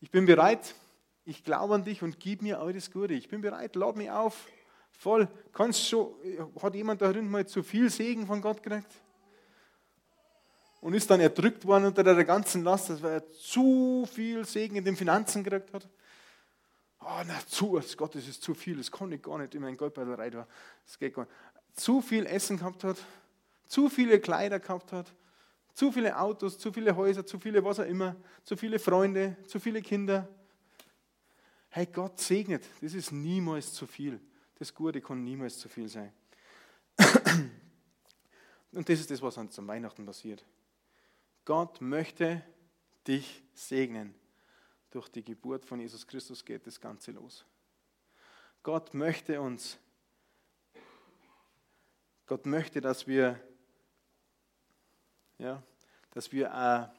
ich 0.00 0.10
bin 0.10 0.24
bereit, 0.24 0.74
ich 1.26 1.44
glaube 1.44 1.74
an 1.74 1.84
dich 1.84 2.02
und 2.02 2.18
gib 2.18 2.40
mir 2.40 2.58
alles 2.58 2.90
Gute. 2.90 3.12
Ich 3.12 3.28
bin 3.28 3.42
bereit, 3.42 3.76
lad 3.76 3.94
mich 3.96 4.10
auf, 4.10 4.46
voll. 4.90 5.28
Kannst 5.52 5.86
schon, 5.86 6.14
hat 6.62 6.74
jemand 6.74 7.02
da 7.02 7.12
drin 7.12 7.30
mal 7.30 7.46
zu 7.46 7.62
viel 7.62 7.90
Segen 7.90 8.26
von 8.26 8.40
Gott 8.40 8.62
gekriegt? 8.62 8.90
Und 10.80 10.94
ist 10.94 11.10
dann 11.10 11.20
erdrückt 11.20 11.66
worden 11.66 11.84
unter 11.84 12.04
der 12.04 12.24
ganzen 12.24 12.64
Last, 12.64 12.88
dass 12.88 13.02
er 13.02 13.30
zu 13.32 14.08
viel 14.10 14.46
Segen 14.46 14.76
in 14.76 14.84
den 14.86 14.96
Finanzen 14.96 15.44
gekriegt 15.44 15.74
hat? 15.74 15.86
Oh, 17.00 17.22
na, 17.26 17.38
zu, 17.46 17.78
Gott, 17.98 18.14
das 18.14 18.26
ist 18.26 18.42
zu 18.42 18.54
viel, 18.54 18.78
das 18.78 18.90
kann 18.90 19.12
ich 19.12 19.20
gar 19.20 19.36
nicht 19.36 19.54
in 19.54 19.60
meinen 19.60 19.76
Goldbeutel 19.76 20.14
rein. 20.14 20.32
Das 20.86 20.98
geht 20.98 21.12
gar 21.12 21.24
nicht. 21.24 21.34
Zu 21.74 22.00
viel 22.00 22.24
Essen 22.24 22.56
gehabt 22.56 22.82
hat, 22.82 22.96
zu 23.66 23.88
viele 23.88 24.20
Kleider 24.20 24.60
gehabt 24.60 24.92
hat, 24.92 25.12
zu 25.74 25.92
viele 25.92 26.18
Autos, 26.18 26.58
zu 26.58 26.72
viele 26.72 26.96
Häuser, 26.96 27.26
zu 27.26 27.38
viele 27.38 27.62
was 27.62 27.80
auch 27.80 27.84
immer, 27.86 28.16
zu 28.44 28.56
viele 28.56 28.78
Freunde, 28.78 29.36
zu 29.46 29.60
viele 29.60 29.82
Kinder. 29.82 30.28
Hey, 31.68 31.86
Gott 31.86 32.18
segnet, 32.18 32.64
das 32.80 32.94
ist 32.94 33.12
niemals 33.12 33.72
zu 33.74 33.86
viel. 33.86 34.20
Das 34.58 34.72
Gute 34.74 35.02
kann 35.02 35.22
niemals 35.22 35.58
zu 35.58 35.68
viel 35.68 35.88
sein. 35.88 36.12
Und 38.72 38.88
das 38.88 39.00
ist 39.00 39.10
das, 39.10 39.20
was 39.20 39.36
uns 39.36 39.58
am 39.58 39.68
Weihnachten 39.68 40.06
passiert. 40.06 40.44
Gott 41.44 41.80
möchte 41.80 42.42
dich 43.06 43.42
segnen. 43.52 44.14
Durch 44.90 45.08
die 45.08 45.22
Geburt 45.22 45.64
von 45.64 45.78
Jesus 45.80 46.06
Christus 46.06 46.44
geht 46.44 46.66
das 46.66 46.80
Ganze 46.80 47.12
los. 47.12 47.44
Gott 48.62 48.94
möchte 48.94 49.40
uns, 49.40 49.78
Gott 52.26 52.46
möchte, 52.46 52.80
dass 52.80 53.06
wir 53.06 53.40
ja, 55.38 55.62
dass 56.12 56.32
wir 56.32 56.46
äh, 56.46 56.96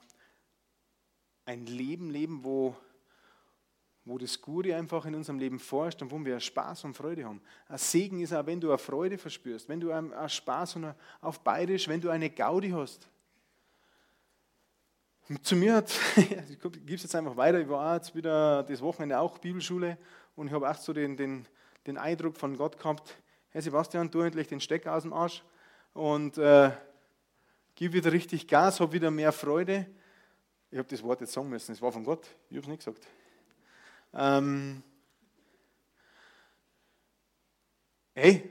ein 1.48 1.66
Leben 1.66 2.10
leben, 2.10 2.44
wo, 2.44 2.76
wo 4.06 4.18
das 4.18 4.42
Gute 4.42 4.76
einfach 4.76 5.06
in 5.06 5.16
unserem 5.16 5.40
Leben 5.40 5.60
forscht 5.60 6.02
und 6.02 6.12
wo 6.12 6.24
wir 6.24 6.40
Spaß 6.40 6.84
und 6.84 6.94
Freude 6.94 7.26
haben. 7.26 7.42
Ein 7.68 7.78
Segen 7.78 8.20
ist 8.22 8.34
auch, 8.34 8.46
wenn 8.46 8.60
du 8.60 8.70
eine 8.70 8.78
Freude 8.78 9.18
verspürst, 9.18 9.68
wenn 9.70 9.80
du 9.80 9.92
einen 9.92 10.30
Spaß 10.30 10.76
und 10.76 10.94
auf 11.22 11.40
Bayerisch, 11.40 11.88
wenn 11.88 12.02
du 12.02 12.10
eine 12.10 12.30
Gaudi 12.30 12.70
hast. 12.72 13.08
zu 15.42 15.56
mir 15.56 15.76
hat, 15.76 15.90
ich 16.16 16.60
gebe 16.60 16.94
es 16.94 17.04
jetzt 17.04 17.16
einfach 17.16 17.38
weiter, 17.38 17.60
ich 17.60 17.70
war 17.70 17.96
jetzt 17.96 18.14
wieder 18.14 18.64
das 18.64 18.82
Wochenende 18.82 19.20
auch 19.20 19.38
Bibelschule 19.38 19.98
und 20.36 20.48
ich 20.48 20.54
habe 20.54 20.70
auch 20.70 20.76
so 20.76 20.94
den, 20.94 21.18
den, 21.18 21.46
den 21.86 21.98
Eindruck 21.98 22.38
von 22.38 22.58
Gott 22.58 22.78
gehabt, 22.78 23.16
Herr 23.50 23.62
Sebastian, 23.62 24.12
tu 24.12 24.20
endlich 24.20 24.48
den 24.48 24.60
Stecker 24.60 24.94
aus 24.94 25.04
dem 25.04 25.14
Arsch 25.14 25.44
und 25.94 26.38
äh, 26.38 26.72
gib 27.78 27.94
wieder 27.94 28.12
richtig 28.12 28.48
Gas, 28.48 28.80
hab 28.80 28.92
wieder 28.92 29.12
mehr 29.12 29.32
Freude. 29.32 29.86
Ich 30.70 30.78
habe 30.78 30.90
das 30.90 31.02
Wort 31.04 31.22
jetzt 31.22 31.32
sagen 31.32 31.48
müssen, 31.48 31.72
es 31.72 31.82
war 31.82 31.92
von 31.92 32.04
Gott, 32.04 32.28
ich 32.50 32.58
habe 32.58 32.64
es 32.64 32.68
nicht 32.68 32.80
gesagt. 32.80 33.08
Ähm, 34.14 34.84
hey, 38.16 38.50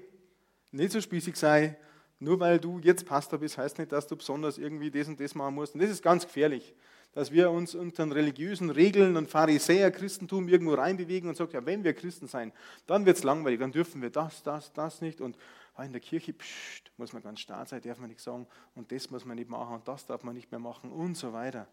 nicht 0.71 0.93
so 0.93 1.01
spießig 1.01 1.37
sei, 1.37 1.77
nur 2.21 2.39
weil 2.39 2.59
du 2.59 2.79
jetzt 2.79 3.05
Pastor 3.05 3.41
bist, 3.41 3.59
heißt 3.59 3.79
nicht, 3.79 3.93
dass 3.93 4.07
du 4.07 4.17
besonders 4.17 4.59
irgendwie 4.59 4.91
das 4.91 5.09
und 5.09 5.21
das 5.21 5.35
machen 5.35 5.57
musst. 5.57 5.75
Und 5.75 5.83
das 5.83 5.91
ist 5.91 6.03
ganz 6.03 6.25
gefährlich, 6.25 6.75
dass 7.13 7.33
wir 7.33 7.51
uns 7.51 7.75
unter 7.75 8.05
den 8.05 8.13
religiösen 8.13 8.71
Regeln 8.71 9.17
und 9.17 9.29
Pharisäer-Christentum 9.29 10.49
irgendwo 10.49 10.75
reinbewegen 10.75 11.29
und 11.29 11.35
sagen, 11.35 11.51
ja, 11.53 11.67
wenn 11.67 11.83
wir 11.83 11.95
Christen 11.95 12.29
sein, 12.29 12.53
dann 12.87 13.05
wird 13.05 13.17
es 13.17 13.25
langweilig, 13.25 13.59
dann 13.59 13.73
dürfen 13.73 14.01
wir 14.03 14.11
das, 14.11 14.43
das, 14.45 14.73
das 14.73 15.01
nicht. 15.01 15.21
Und 15.21 15.37
ah, 15.77 15.85
in 15.85 15.93
der 15.93 16.01
Kirche 16.01 16.33
pst, 16.33 16.91
muss 16.97 17.13
man 17.13 17.23
ganz 17.23 17.41
stark 17.41 17.69
sein, 17.69 17.81
darf 17.83 17.99
man 17.99 18.09
nicht 18.09 18.21
sagen. 18.21 18.47
Und 18.75 18.91
das 18.93 19.11
muss 19.11 19.25
man 19.25 19.37
nicht 19.37 19.51
machen 19.51 19.75
und 19.75 19.87
das 19.87 20.07
darf 20.07 20.23
man 20.23 20.35
nicht 20.35 20.51
mehr 20.51 20.61
machen 20.61 20.91
und 20.91 21.17
so 21.17 21.33
weiter. 21.33 21.69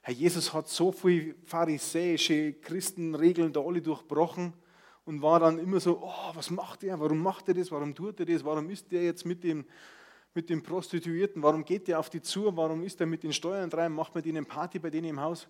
Herr 0.00 0.14
Jesus 0.14 0.54
hat 0.54 0.68
so 0.68 0.92
viele 0.92 1.34
pharisäische 1.44 2.52
Christenregeln 2.54 3.52
da 3.52 3.60
alle 3.60 3.82
durchbrochen 3.82 4.52
und 5.04 5.20
war 5.20 5.40
dann 5.40 5.58
immer 5.58 5.80
so, 5.80 6.00
oh, 6.02 6.34
was 6.34 6.50
macht 6.50 6.84
er, 6.84 6.98
warum 7.00 7.18
macht 7.18 7.48
er 7.48 7.54
das, 7.54 7.70
warum 7.72 7.94
tut 7.94 8.20
er 8.20 8.26
das, 8.26 8.44
warum 8.44 8.70
ist 8.70 8.90
der 8.92 9.02
jetzt 9.02 9.24
mit 9.24 9.42
dem, 9.42 9.64
mit 10.34 10.48
dem 10.48 10.62
Prostituierten, 10.62 11.42
warum 11.42 11.64
geht 11.64 11.88
der 11.88 11.98
auf 11.98 12.10
die 12.10 12.22
zu, 12.22 12.56
warum 12.56 12.82
ist 12.84 13.00
er 13.00 13.06
mit 13.06 13.22
den 13.22 13.32
Steuern 13.32 13.70
rein, 13.72 13.92
macht 13.92 14.14
man 14.14 14.22
denen 14.22 14.46
Party 14.46 14.78
bei 14.78 14.90
denen 14.90 15.08
im 15.08 15.20
Haus. 15.20 15.48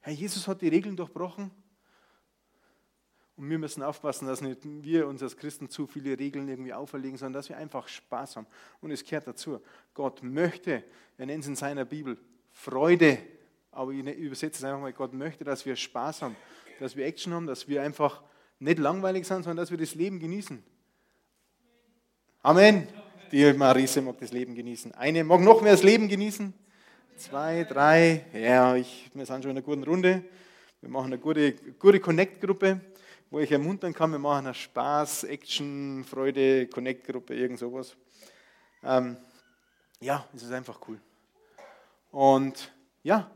Herr 0.00 0.12
Jesus 0.12 0.48
hat 0.48 0.60
die 0.60 0.68
Regeln 0.68 0.96
durchbrochen 0.96 1.52
und 3.38 3.48
wir 3.48 3.58
müssen 3.58 3.84
aufpassen, 3.84 4.26
dass 4.26 4.40
nicht 4.40 4.58
wir 4.64 5.06
uns 5.06 5.22
als 5.22 5.36
Christen 5.36 5.70
zu 5.70 5.86
viele 5.86 6.18
Regeln 6.18 6.48
irgendwie 6.48 6.72
auferlegen, 6.72 7.16
sondern 7.16 7.34
dass 7.34 7.48
wir 7.48 7.56
einfach 7.56 7.86
Spaß 7.86 8.34
haben. 8.34 8.48
Und 8.80 8.90
es 8.90 9.04
kehrt 9.04 9.28
dazu. 9.28 9.60
Gott 9.94 10.24
möchte, 10.24 10.82
er 11.16 11.26
nennt 11.26 11.44
es 11.44 11.48
in 11.48 11.54
seiner 11.54 11.84
Bibel, 11.84 12.18
Freude. 12.50 13.18
Aber 13.70 13.92
ich 13.92 14.04
übersetze 14.04 14.58
es 14.58 14.64
einfach 14.64 14.80
mal, 14.80 14.92
Gott 14.92 15.14
möchte, 15.14 15.44
dass 15.44 15.64
wir 15.64 15.76
Spaß 15.76 16.22
haben, 16.22 16.36
dass 16.80 16.96
wir 16.96 17.06
Action 17.06 17.32
haben, 17.32 17.46
dass 17.46 17.68
wir 17.68 17.80
einfach 17.80 18.22
nicht 18.58 18.80
langweilig 18.80 19.24
sind, 19.24 19.44
sondern 19.44 19.58
dass 19.58 19.70
wir 19.70 19.78
das 19.78 19.94
Leben 19.94 20.18
genießen. 20.18 20.60
Amen. 22.42 22.88
Die 23.30 23.52
Marise 23.52 24.02
mag 24.02 24.18
das 24.18 24.32
Leben 24.32 24.56
genießen. 24.56 24.94
Eine 24.94 25.22
mag 25.22 25.40
noch 25.42 25.62
mehr 25.62 25.72
das 25.72 25.84
Leben 25.84 26.08
genießen. 26.08 26.52
Zwei, 27.16 27.62
drei. 27.62 28.24
Ja, 28.32 28.74
ich, 28.74 29.08
wir 29.14 29.26
sind 29.26 29.42
schon 29.44 29.52
in 29.52 29.58
einer 29.58 29.64
guten 29.64 29.84
Runde. 29.84 30.24
Wir 30.80 30.90
machen 30.90 31.06
eine 31.06 31.18
gute, 31.18 31.52
gute 31.78 32.00
Connect-Gruppe 32.00 32.80
wo 33.30 33.40
ich 33.40 33.52
ermuntern 33.52 33.92
kann, 33.92 34.10
wir 34.12 34.18
machen 34.18 34.46
eine 34.46 34.54
Spaß, 34.54 35.24
Action, 35.24 36.04
Freude, 36.04 36.66
Connect-Gruppe, 36.66 37.34
irgend 37.34 37.58
sowas. 37.58 37.96
Ähm, 38.82 39.16
ja, 40.00 40.26
es 40.34 40.42
ist 40.42 40.52
einfach 40.52 40.80
cool. 40.88 41.00
Und 42.10 42.72
ja, 43.02 43.30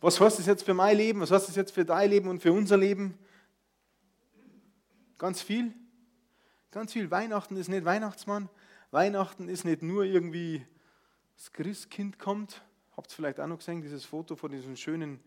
was 0.00 0.20
heißt 0.20 0.38
das 0.38 0.46
jetzt 0.46 0.64
für 0.64 0.74
mein 0.74 0.96
Leben? 0.96 1.20
Was 1.20 1.30
heißt 1.30 1.48
das 1.48 1.56
jetzt 1.56 1.72
für 1.72 1.84
dein 1.84 2.10
Leben 2.10 2.28
und 2.28 2.40
für 2.40 2.52
unser 2.52 2.76
Leben? 2.76 3.18
Ganz 5.18 5.42
viel. 5.42 5.72
Ganz 6.70 6.92
viel. 6.92 7.10
Weihnachten 7.10 7.56
ist 7.56 7.68
nicht 7.68 7.84
Weihnachtsmann. 7.84 8.48
Weihnachten 8.90 9.48
ist 9.48 9.64
nicht 9.64 9.82
nur 9.82 10.04
irgendwie 10.04 10.66
das 11.36 11.52
Christkind 11.52 12.18
kommt. 12.18 12.62
Habt 12.96 13.12
ihr 13.12 13.16
vielleicht 13.16 13.38
auch 13.38 13.46
noch 13.46 13.58
gesehen, 13.58 13.82
dieses 13.82 14.04
Foto 14.04 14.34
von 14.34 14.50
diesem 14.50 14.76
schönen, 14.76 15.20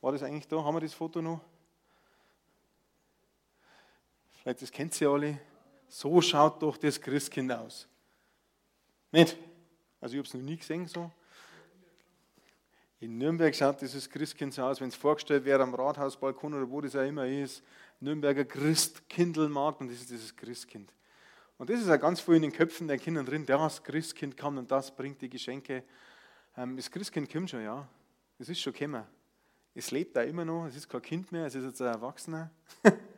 war 0.00 0.12
das 0.12 0.22
eigentlich 0.22 0.48
da? 0.48 0.62
Haben 0.64 0.74
wir 0.74 0.80
das 0.80 0.94
Foto 0.94 1.22
noch? 1.22 1.40
Vielleicht 4.42 4.62
das 4.62 4.72
kennt 4.72 4.98
ihr 5.00 5.10
alle. 5.10 5.38
So 5.88 6.20
schaut 6.20 6.62
doch 6.62 6.76
das 6.76 7.00
Christkind 7.00 7.52
aus. 7.52 7.86
Nicht? 9.12 9.36
Also 10.00 10.14
ich 10.14 10.18
habe 10.18 10.28
es 10.28 10.34
noch 10.34 10.40
nie 10.40 10.56
gesehen 10.56 10.86
so. 10.86 11.10
In 13.00 13.18
Nürnberg 13.18 13.54
schaut 13.54 13.80
dieses 13.80 14.08
Christkind 14.08 14.54
so 14.54 14.62
aus, 14.62 14.80
wenn 14.80 14.88
es 14.88 14.94
vorgestellt 14.94 15.44
wäre 15.44 15.62
am 15.62 15.74
Rathausbalkon 15.74 16.54
oder 16.54 16.70
wo 16.70 16.80
das 16.80 16.94
auch 16.96 17.06
immer 17.06 17.26
ist. 17.26 17.62
Nürnberger 17.98 18.44
Christkindelmarkt 18.44 19.80
und 19.80 19.90
das 19.90 20.00
ist 20.00 20.10
dieses 20.10 20.36
Christkind. 20.36 20.92
Und 21.58 21.68
das 21.68 21.80
ist 21.80 21.90
auch 21.90 22.00
ganz 22.00 22.20
viel 22.20 22.36
in 22.36 22.42
den 22.42 22.52
Köpfen 22.52 22.88
der 22.88 22.98
Kinder 22.98 23.24
drin. 23.24 23.44
Das 23.44 23.82
Christkind 23.82 24.36
kam 24.36 24.58
und 24.58 24.70
das 24.70 24.94
bringt 24.94 25.20
die 25.20 25.28
Geschenke. 25.28 25.84
Ähm, 26.56 26.76
das 26.76 26.90
Christkind 26.90 27.30
kommt 27.30 27.50
schon, 27.50 27.62
ja. 27.62 27.86
Es 28.38 28.48
ist 28.48 28.60
schon 28.60 28.72
gekommen. 28.72 29.04
es 29.74 29.90
lebt 29.90 30.16
da 30.16 30.22
immer 30.22 30.44
noch, 30.44 30.66
es 30.66 30.76
ist 30.76 30.88
kein 30.88 31.02
Kind 31.02 31.32
mehr, 31.32 31.44
es 31.46 31.54
ist 31.54 31.64
jetzt 31.64 31.82
ein 31.82 31.88
Erwachsener. 31.88 32.50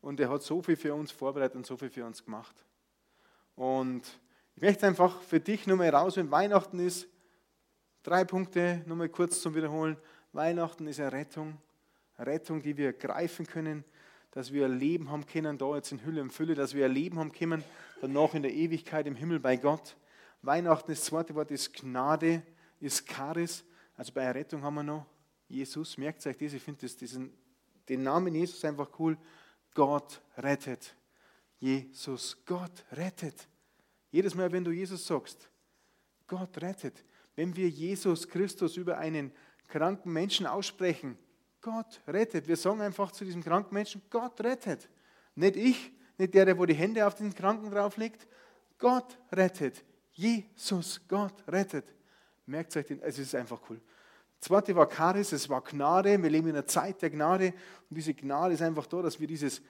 und 0.00 0.20
er 0.20 0.30
hat 0.30 0.42
so 0.42 0.62
viel 0.62 0.76
für 0.76 0.94
uns 0.94 1.10
vorbereitet 1.10 1.56
und 1.56 1.66
so 1.66 1.76
viel 1.76 1.90
für 1.90 2.04
uns 2.04 2.24
gemacht. 2.24 2.64
Und 3.54 4.02
ich 4.56 4.62
möchte 4.62 4.86
einfach 4.86 5.20
für 5.22 5.40
dich 5.40 5.66
nochmal 5.66 5.90
raus, 5.90 6.16
wenn 6.16 6.30
Weihnachten 6.30 6.78
ist, 6.78 7.08
drei 8.02 8.24
Punkte 8.24 8.82
nochmal 8.86 9.08
kurz 9.08 9.40
zum 9.40 9.54
Wiederholen. 9.54 9.96
Weihnachten 10.32 10.86
ist 10.86 11.00
eine 11.00 11.12
Rettung, 11.12 11.58
eine 12.16 12.26
Rettung, 12.26 12.62
die 12.62 12.76
wir 12.76 12.92
greifen 12.92 13.46
können, 13.46 13.84
dass 14.30 14.52
wir 14.52 14.66
ein 14.66 14.78
Leben 14.78 15.10
haben 15.10 15.26
können, 15.26 15.58
da 15.58 15.74
jetzt 15.74 15.92
in 15.92 16.04
Hülle 16.04 16.22
und 16.22 16.32
Fülle, 16.32 16.54
dass 16.54 16.74
wir 16.74 16.86
ein 16.86 16.92
Leben 16.92 17.18
haben 17.18 17.32
können, 17.32 17.64
danach 18.00 18.34
in 18.34 18.42
der 18.42 18.52
Ewigkeit 18.52 19.06
im 19.06 19.16
Himmel 19.16 19.40
bei 19.40 19.56
Gott. 19.56 19.96
Weihnachten, 20.42 20.92
das 20.92 21.04
zweite 21.04 21.34
Wort 21.34 21.50
ist 21.50 21.74
Gnade, 21.74 22.42
ist 22.78 23.06
Charis. 23.08 23.64
Also 23.96 24.12
bei 24.12 24.22
Errettung 24.22 24.62
haben 24.62 24.76
wir 24.76 24.82
noch 24.82 25.06
Jesus. 25.48 25.98
Merkt 25.98 26.24
euch 26.26 26.38
das, 26.38 26.52
ich 26.54 26.62
finde 26.62 26.88
den 27.88 28.02
Namen 28.02 28.34
Jesus 28.34 28.64
einfach 28.64 28.88
cool. 28.98 29.18
Gott 29.74 30.20
rettet. 30.36 30.96
Jesus, 31.58 32.36
Gott 32.44 32.84
rettet. 32.92 33.48
Jedes 34.10 34.34
Mal, 34.34 34.50
wenn 34.50 34.64
du 34.64 34.70
Jesus 34.70 35.06
sagst, 35.06 35.48
Gott 36.26 36.60
rettet. 36.60 37.04
Wenn 37.36 37.54
wir 37.54 37.68
Jesus 37.68 38.26
Christus 38.28 38.76
über 38.76 38.98
einen 38.98 39.32
kranken 39.68 40.12
Menschen 40.12 40.46
aussprechen, 40.46 41.16
Gott 41.60 42.00
rettet. 42.06 42.48
Wir 42.48 42.56
sagen 42.56 42.80
einfach 42.80 43.12
zu 43.12 43.24
diesem 43.24 43.42
kranken 43.42 43.74
Menschen, 43.74 44.02
Gott 44.10 44.40
rettet. 44.40 44.88
Nicht 45.34 45.56
ich, 45.56 45.92
nicht 46.18 46.34
der, 46.34 46.44
der 46.46 46.58
wo 46.58 46.66
die 46.66 46.74
Hände 46.74 47.06
auf 47.06 47.14
den 47.14 47.34
Kranken 47.34 47.70
drauflegt. 47.70 48.26
Gott 48.78 49.18
rettet. 49.32 49.84
Jesus, 50.12 51.00
Gott 51.06 51.34
rettet. 51.46 51.84
Merkt 52.46 52.76
euch 52.76 52.86
den, 52.86 53.00
es 53.02 53.18
ist 53.18 53.34
einfach 53.34 53.60
cool. 53.68 53.80
Zweite 54.40 54.74
war 54.74 54.88
Charis, 54.88 55.32
es 55.32 55.48
war 55.48 55.62
Gnade. 55.62 56.22
Wir 56.22 56.30
leben 56.30 56.48
in 56.48 56.56
einer 56.56 56.66
Zeit 56.66 57.02
der 57.02 57.10
Gnade. 57.10 57.52
Und 57.88 57.96
diese 57.96 58.14
Gnade 58.14 58.54
ist 58.54 58.62
einfach 58.62 58.86
da, 58.86 59.02
dass 59.02 59.20
wir 59.20 59.26
dieses 59.26 59.60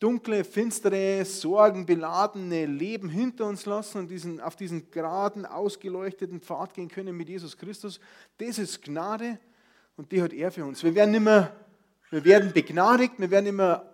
dunkle, 0.00 0.44
finstere, 0.44 1.24
sorgenbeladene 1.24 2.66
Leben 2.66 3.08
hinter 3.08 3.46
uns 3.46 3.66
lassen 3.66 3.98
und 3.98 4.08
diesen, 4.08 4.40
auf 4.40 4.56
diesen 4.56 4.90
geraden, 4.90 5.44
ausgeleuchteten 5.44 6.40
Pfad 6.40 6.74
gehen 6.74 6.88
können 6.88 7.16
mit 7.16 7.28
Jesus 7.28 7.56
Christus. 7.56 8.00
Das 8.38 8.58
ist 8.58 8.82
Gnade 8.82 9.38
und 9.96 10.12
die 10.12 10.22
hat 10.22 10.32
er 10.32 10.50
für 10.52 10.64
uns. 10.64 10.82
Wir 10.82 10.94
werden 10.94 11.14
immer, 11.14 11.52
wir 12.10 12.24
werden 12.24 12.52
begnadigt, 12.52 13.14
wir 13.18 13.30
werden 13.30 13.46
immer, 13.46 13.84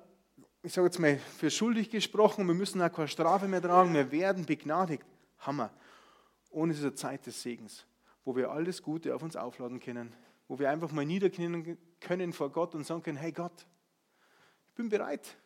ich 0.62 0.72
sage 0.72 0.86
jetzt 0.86 0.98
mal, 0.98 1.18
für 1.38 1.50
schuldig 1.50 1.90
gesprochen, 1.90 2.46
wir 2.46 2.54
müssen 2.54 2.82
auch 2.82 2.92
keine 2.92 3.08
Strafe 3.08 3.48
mehr 3.48 3.62
tragen, 3.62 3.94
wir 3.94 4.10
werden 4.12 4.44
begnadigt. 4.44 5.04
Hammer. 5.38 5.70
Ist 6.50 6.82
eine 6.82 6.94
Zeit 6.94 7.26
des 7.26 7.42
Segens, 7.42 7.84
wo 8.24 8.36
wir 8.36 8.50
alles 8.50 8.82
Gute 8.82 9.14
auf 9.14 9.22
uns 9.22 9.36
aufladen 9.36 9.80
können, 9.80 10.14
wo 10.48 10.58
wir 10.58 10.70
einfach 10.70 10.92
mal 10.92 11.04
niederknien 11.04 11.78
können 12.00 12.32
vor 12.32 12.50
Gott 12.50 12.74
und 12.74 12.84
sagen 12.84 13.02
können, 13.02 13.18
hey 13.18 13.32
Gott, 13.32 13.66
ich 14.68 14.74
bin 14.74 14.88
bereit. 14.88 15.36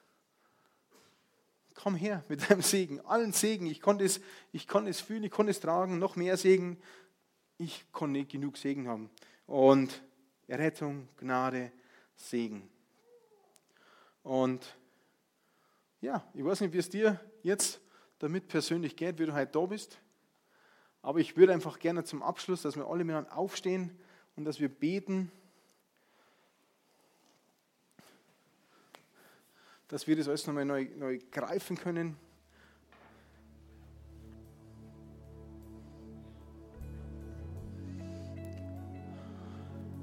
Komm 1.74 1.94
her 1.94 2.24
mit 2.28 2.50
deinem 2.50 2.62
Segen, 2.62 3.00
allen 3.06 3.32
Segen. 3.32 3.66
Ich 3.66 3.80
konnte 3.80 4.04
es, 4.04 4.20
ich 4.52 4.66
konnte 4.66 4.90
es 4.90 5.00
fühlen, 5.00 5.24
ich 5.24 5.30
konnte 5.30 5.50
es 5.50 5.60
tragen, 5.60 5.98
noch 5.98 6.16
mehr 6.16 6.36
Segen. 6.36 6.80
Ich 7.56 7.90
konnte 7.92 8.18
nicht 8.18 8.30
genug 8.30 8.56
Segen 8.56 8.88
haben. 8.88 9.10
Und 9.46 10.02
Errettung, 10.46 11.08
Gnade, 11.18 11.72
Segen. 12.16 12.68
Und 14.22 14.76
ja, 16.00 16.24
ich 16.34 16.44
weiß 16.44 16.60
nicht, 16.60 16.72
wie 16.72 16.78
es 16.78 16.90
dir 16.90 17.20
jetzt 17.42 17.80
damit 18.18 18.48
persönlich 18.48 18.96
geht, 18.96 19.18
wie 19.18 19.26
du 19.26 19.34
heute 19.34 19.52
da 19.52 19.66
bist. 19.66 19.98
Aber 21.02 21.20
ich 21.20 21.36
würde 21.36 21.52
einfach 21.52 21.78
gerne 21.78 22.04
zum 22.04 22.22
Abschluss, 22.22 22.62
dass 22.62 22.76
wir 22.76 22.86
alle 22.86 23.04
miteinander 23.04 23.36
aufstehen 23.36 23.96
und 24.36 24.44
dass 24.44 24.60
wir 24.60 24.68
beten, 24.68 25.30
dass 29.88 30.06
wir 30.06 30.16
das 30.16 30.28
alles 30.28 30.46
nochmal 30.46 30.64
neu, 30.64 30.88
neu 30.96 31.18
greifen 31.30 31.76
können. 31.76 32.16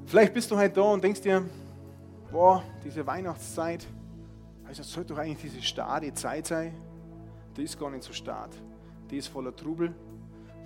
Vielleicht 0.07 0.33
bist 0.33 0.49
du 0.49 0.57
heute 0.57 0.75
da 0.75 0.81
und 0.81 1.03
denkst 1.03 1.21
dir, 1.21 1.43
boah, 2.31 2.63
diese 2.83 3.05
Weihnachtszeit, 3.05 3.85
also 4.63 4.83
sollte 4.83 5.13
doch 5.13 5.19
eigentlich 5.19 5.51
diese 5.51 5.61
starre 5.61 6.13
Zeit 6.13 6.47
sein. 6.47 6.73
Die 7.57 7.63
ist 7.63 7.79
gar 7.79 7.89
nicht 7.89 8.03
so 8.03 8.13
stark. 8.13 8.51
Die 9.09 9.17
ist 9.17 9.27
voller 9.27 9.55
Trubel, 9.55 9.93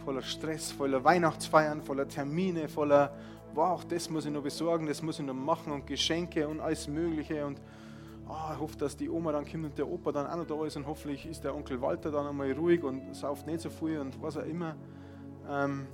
voller 0.09 0.23
Stress, 0.23 0.71
voller 0.71 1.03
Weihnachtsfeiern, 1.03 1.83
voller 1.83 2.07
Termine, 2.07 2.67
voller, 2.67 3.13
wow, 3.53 3.85
das 3.85 4.09
muss 4.09 4.25
ich 4.25 4.31
noch 4.31 4.41
besorgen, 4.41 4.87
das 4.87 5.03
muss 5.03 5.19
ich 5.19 5.25
noch 5.27 5.35
machen 5.35 5.71
und 5.71 5.85
Geschenke 5.85 6.47
und 6.47 6.59
alles 6.59 6.87
Mögliche 6.87 7.45
und 7.45 7.61
oh, 8.27 8.51
ich 8.51 8.59
hoffe, 8.59 8.75
dass 8.77 8.97
die 8.97 9.07
Oma 9.07 9.31
dann 9.31 9.45
kommt 9.45 9.65
und 9.65 9.77
der 9.77 9.87
Opa 9.87 10.11
dann 10.11 10.25
auch 10.25 10.37
noch 10.37 10.47
da 10.47 10.65
ist 10.65 10.75
und 10.77 10.87
hoffentlich 10.87 11.27
ist 11.27 11.43
der 11.43 11.53
Onkel 11.55 11.79
Walter 11.79 12.09
dann 12.09 12.25
einmal 12.25 12.51
ruhig 12.53 12.83
und 12.83 13.15
sauft 13.15 13.45
nicht 13.45 13.61
so 13.61 13.69
viel 13.69 13.99
und 13.99 14.19
was 14.19 14.35
auch 14.35 14.45
immer. 14.45 14.75
Ähm, 15.47 15.85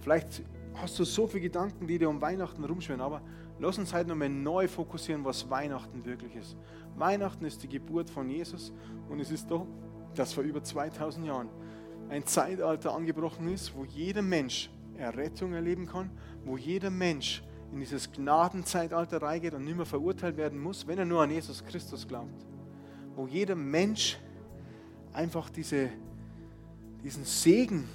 vielleicht 0.00 0.44
hast 0.74 0.96
du 1.00 1.04
so 1.04 1.26
viele 1.26 1.42
Gedanken, 1.42 1.84
die 1.88 1.98
dir 1.98 2.08
um 2.08 2.20
Weihnachten 2.20 2.62
rumschwirren, 2.62 3.02
aber 3.02 3.22
lass 3.58 3.76
uns 3.76 3.92
heute 3.92 4.10
nochmal 4.10 4.28
neu 4.28 4.68
fokussieren, 4.68 5.24
was 5.24 5.50
Weihnachten 5.50 6.04
wirklich 6.04 6.36
ist. 6.36 6.56
Weihnachten 6.96 7.44
ist 7.44 7.60
die 7.60 7.68
Geburt 7.68 8.08
von 8.08 8.30
Jesus 8.30 8.72
und 9.08 9.18
es 9.18 9.32
ist 9.32 9.50
doch, 9.50 9.66
dass 10.14 10.32
vor 10.32 10.44
über 10.44 10.62
2000 10.62 11.26
Jahren 11.26 11.48
ein 12.10 12.24
Zeitalter 12.26 12.94
angebrochen 12.94 13.48
ist, 13.48 13.74
wo 13.74 13.84
jeder 13.84 14.22
Mensch 14.22 14.70
Errettung 14.96 15.52
erleben 15.52 15.86
kann, 15.86 16.10
wo 16.44 16.56
jeder 16.56 16.90
Mensch 16.90 17.42
in 17.72 17.80
dieses 17.80 18.10
Gnadenzeitalter 18.10 19.22
reingeht 19.22 19.54
und 19.54 19.64
nicht 19.64 19.76
mehr 19.76 19.86
verurteilt 19.86 20.36
werden 20.36 20.58
muss, 20.58 20.86
wenn 20.86 20.98
er 20.98 21.04
nur 21.04 21.22
an 21.22 21.30
Jesus 21.30 21.64
Christus 21.64 22.06
glaubt. 22.08 22.46
Wo 23.14 23.26
jeder 23.26 23.54
Mensch 23.54 24.18
einfach 25.12 25.50
diese, 25.50 25.90
diesen 27.04 27.24
Segen 27.24 27.88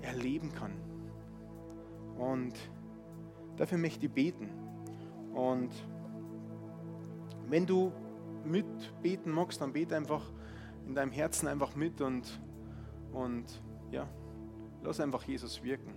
erleben 0.00 0.52
kann. 0.52 0.72
Und 2.18 2.54
dafür 3.56 3.78
möchte 3.78 4.06
ich 4.06 4.12
beten. 4.12 4.48
Und 5.34 5.70
wenn 7.48 7.66
du 7.66 7.92
mitbeten 8.44 9.32
magst, 9.32 9.60
dann 9.60 9.72
bete 9.72 9.96
einfach 9.96 10.22
in 10.86 10.94
deinem 10.94 11.12
Herzen 11.12 11.48
einfach 11.48 11.74
mit 11.74 12.00
und, 12.00 12.40
und 13.16 13.44
ja, 13.90 14.06
lass 14.82 15.00
einfach 15.00 15.22
Jesus 15.24 15.62
wirken. 15.62 15.94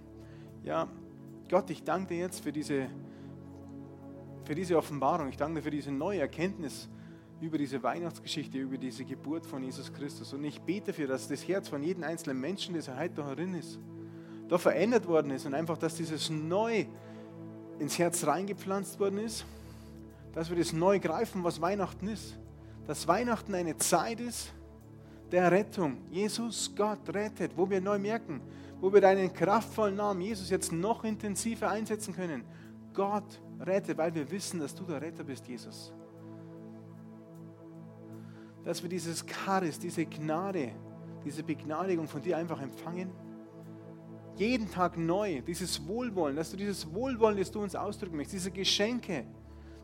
Ja, 0.64 0.88
Gott, 1.50 1.70
ich 1.70 1.84
danke 1.84 2.14
dir 2.14 2.20
jetzt 2.22 2.42
für 2.42 2.52
diese, 2.52 2.88
für 4.46 4.56
diese 4.56 4.78
Offenbarung. 4.78 5.28
Ich 5.30 5.38
danke 5.38 5.60
dir 5.60 5.64
für 5.64 5.72
diese 5.72 5.92
neue 5.92 6.22
Erkenntnis 6.22 6.90
über 7.42 7.58
diese 7.58 7.82
Weihnachtsgeschichte, 7.84 8.58
über 8.58 8.78
diese 8.78 9.04
Geburt 9.06 9.46
von 9.46 9.64
Jesus 9.64 9.94
Christus. 9.94 10.34
Und 10.34 10.44
ich 10.44 10.62
bete 10.62 10.88
dafür, 10.88 11.08
dass 11.08 11.28
das 11.28 11.48
Herz 11.48 11.68
von 11.68 11.84
jedem 11.84 12.04
einzelnen 12.04 12.40
Menschen, 12.40 12.76
das 12.76 12.90
heute 12.90 13.16
da 13.16 13.28
herin 13.28 13.54
ist, 13.54 13.80
da 14.48 14.58
verändert 14.58 15.08
worden 15.08 15.32
ist 15.32 15.46
und 15.46 15.54
einfach, 15.54 15.78
dass 15.78 15.96
dieses 15.96 16.30
neu 16.30 16.86
ins 17.80 18.00
Herz 18.00 18.26
reingepflanzt 18.26 19.00
worden 19.00 19.20
ist, 19.20 19.46
dass 20.34 20.50
wir 20.50 20.58
das 20.58 20.74
neu 20.74 21.00
greifen, 21.00 21.44
was 21.44 21.62
Weihnachten 21.62 22.08
ist. 22.08 22.38
Dass 22.88 23.08
Weihnachten 23.08 23.54
eine 23.56 23.78
Zeit 23.78 24.20
ist 24.20 24.54
der 25.32 25.52
Rettung. 25.52 25.98
Jesus, 26.12 26.74
Gott 26.76 27.14
rettet, 27.14 27.52
wo 27.56 27.70
wir 27.70 27.82
neu 27.82 28.00
merken, 28.00 28.42
wo 28.80 28.92
wir 28.92 29.02
deinen 29.02 29.32
kraftvollen 29.34 29.96
Namen 29.96 30.22
Jesus 30.22 30.50
jetzt 30.50 30.72
noch 30.72 31.04
intensiver 31.04 31.70
einsetzen 31.70 32.14
können. 32.14 32.44
Gott 32.94 33.42
rettet, 33.60 33.98
weil 33.98 34.14
wir 34.14 34.30
wissen, 34.32 34.60
dass 34.60 34.74
du 34.74 34.84
der 34.84 35.02
Retter 35.02 35.24
bist, 35.24 35.48
Jesus. 35.48 35.94
Dass 38.64 38.82
wir 38.82 38.90
dieses 38.90 39.26
Charis, 39.26 39.80
diese 39.80 40.06
Gnade, 40.06 40.72
diese 41.24 41.44
Begnadigung 41.44 42.08
von 42.08 42.22
dir 42.22 42.38
einfach 42.38 42.62
empfangen 42.62 43.12
jeden 44.40 44.72
Tag 44.72 44.98
neu, 44.98 45.42
dieses 45.42 45.86
Wohlwollen, 45.86 46.38
dass 46.38 46.52
du 46.52 46.58
dieses 46.58 46.92
Wohlwollen, 46.94 47.38
das 47.38 47.52
du 47.52 47.62
uns 47.62 47.76
ausdrücken 47.76 48.16
möchtest, 48.16 48.36
diese 48.36 48.52
Geschenke, 48.52 49.26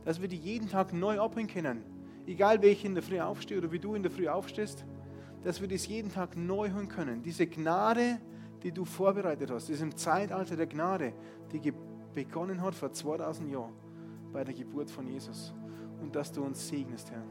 dass 0.06 0.22
wir 0.22 0.30
die 0.30 0.38
jeden 0.38 0.70
Tag 0.70 0.94
neu 0.94 1.20
abholen 1.20 1.48
können. 1.48 1.84
Egal, 2.26 2.62
wie 2.62 2.68
ich 2.68 2.86
in 2.86 2.96
der 2.96 3.04
Früh 3.04 3.20
aufstehe 3.20 3.58
oder 3.58 3.72
wie 3.72 3.80
du 3.80 3.96
in 3.96 4.02
der 4.02 4.12
Früh 4.12 4.30
aufstehst, 4.30 4.86
dass 5.46 5.62
wir 5.62 5.68
das 5.68 5.88
jeden 5.88 6.12
Tag 6.12 6.36
neu 6.36 6.72
holen 6.72 6.90
können. 6.90 7.22
Diese 7.22 7.48
Gnade, 7.48 8.20
die 8.64 8.72
du 8.72 8.84
vorbereitet 8.84 9.50
hast, 9.52 9.70
diesem 9.70 9.96
Zeitalter 9.96 10.58
der 10.58 10.68
Gnade, 10.68 11.14
die 11.54 11.72
begonnen 12.14 12.62
hat 12.62 12.76
vor 12.76 12.92
2000 12.92 13.52
Jahren 13.52 13.74
bei 14.34 14.44
der 14.44 14.54
Geburt 14.54 14.90
von 14.90 15.08
Jesus. 15.08 15.54
Und 16.02 16.16
dass 16.16 16.32
du 16.32 16.44
uns 16.44 16.68
segnest, 16.68 17.12
Herr 17.12 17.24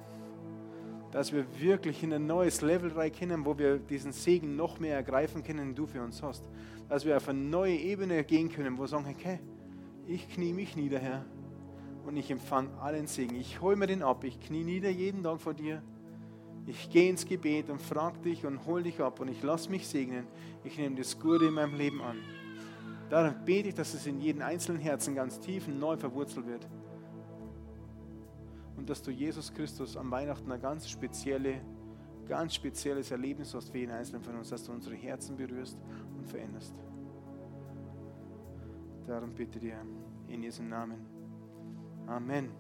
dass 1.15 1.33
wir 1.33 1.47
wirklich 1.61 2.03
in 2.03 2.13
ein 2.13 2.27
neues 2.27 2.61
Level 2.61 2.91
reinkommen, 2.91 3.45
wo 3.45 3.57
wir 3.57 3.79
diesen 3.79 4.11
Segen 4.11 4.57
noch 4.57 4.81
mehr 4.81 4.97
ergreifen 4.97 5.45
können, 5.45 5.69
den 5.69 5.75
du 5.77 5.87
für 5.87 6.03
uns 6.03 6.21
hast. 6.25 6.49
Dass 6.89 7.05
wir 7.05 7.17
auf 7.17 7.29
eine 7.29 7.39
neue 7.39 7.77
Ebene 7.77 8.25
gehen 8.25 8.49
können, 8.49 8.77
wo 8.77 8.83
wir 8.83 8.89
sagen, 8.89 9.07
okay, 9.09 9.39
ich 10.09 10.29
knie 10.29 10.53
mich 10.53 10.75
nieder, 10.75 10.99
Herr, 10.99 11.25
und 12.05 12.17
ich 12.17 12.33
empfange 12.33 12.77
allen 12.81 13.07
Segen. 13.07 13.37
Ich 13.37 13.61
hole 13.61 13.77
mir 13.77 13.87
den 13.87 14.03
ab, 14.03 14.25
ich 14.25 14.41
knie 14.41 14.65
nieder 14.65 14.91
jeden 14.91 15.23
Tag 15.23 15.41
vor 15.41 15.55
dir. 15.55 15.85
Ich 16.67 16.89
gehe 16.91 17.11
ins 17.11 17.27
Gebet 17.27 17.69
und 17.69 17.81
frage 17.81 18.19
dich 18.21 18.47
und 18.47 18.65
hol 18.67 18.83
dich 18.83 19.01
ab 19.01 19.21
und 19.21 19.29
ich 19.29 19.43
lasse 19.43 19.71
mich 19.71 19.87
segnen. 19.87 20.27
Ich 20.65 20.79
nehme 20.79 20.97
das 20.97 21.19
Gute 21.19 21.47
in 21.47 21.55
meinem 21.55 21.75
Leben 21.75 22.01
an. 22.01 22.17
Darum 23.11 23.35
bete 23.45 23.69
ich, 23.69 23.75
dass 23.75 23.93
es 23.93 24.07
in 24.07 24.21
jedem 24.21 24.43
einzelnen 24.43 24.81
Herzen 24.81 25.15
ganz 25.15 25.39
tief 25.39 25.69
und 25.69 25.79
neu 25.79 25.97
verwurzelt 25.97 26.47
wird. 26.47 26.67
Und 28.77 28.89
dass 28.89 29.03
du 29.03 29.11
Jesus 29.11 29.53
Christus 29.53 29.97
am 29.97 30.11
Weihnachten 30.11 30.51
eine 30.51 30.61
ganz 30.61 30.89
spezielle, 30.89 31.61
ganz 32.27 32.55
spezielles 32.55 33.11
Erlebnis 33.11 33.55
hast 33.55 33.71
für 33.71 33.79
jeden 33.79 33.93
einzelnen 33.93 34.23
von 34.23 34.37
uns, 34.37 34.49
dass 34.49 34.65
du 34.65 34.73
unsere 34.73 34.97
Herzen 34.97 35.37
berührst 35.37 35.79
und 36.17 36.27
veränderst. 36.27 36.75
Darum 39.07 39.35
bitte 39.35 39.61
dir 39.61 39.77
in 40.29 40.43
Jesu 40.43 40.63
Namen. 40.63 41.07
Amen. 42.07 42.51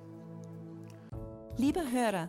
Lieber 1.57 1.90
Hörer, 1.90 2.28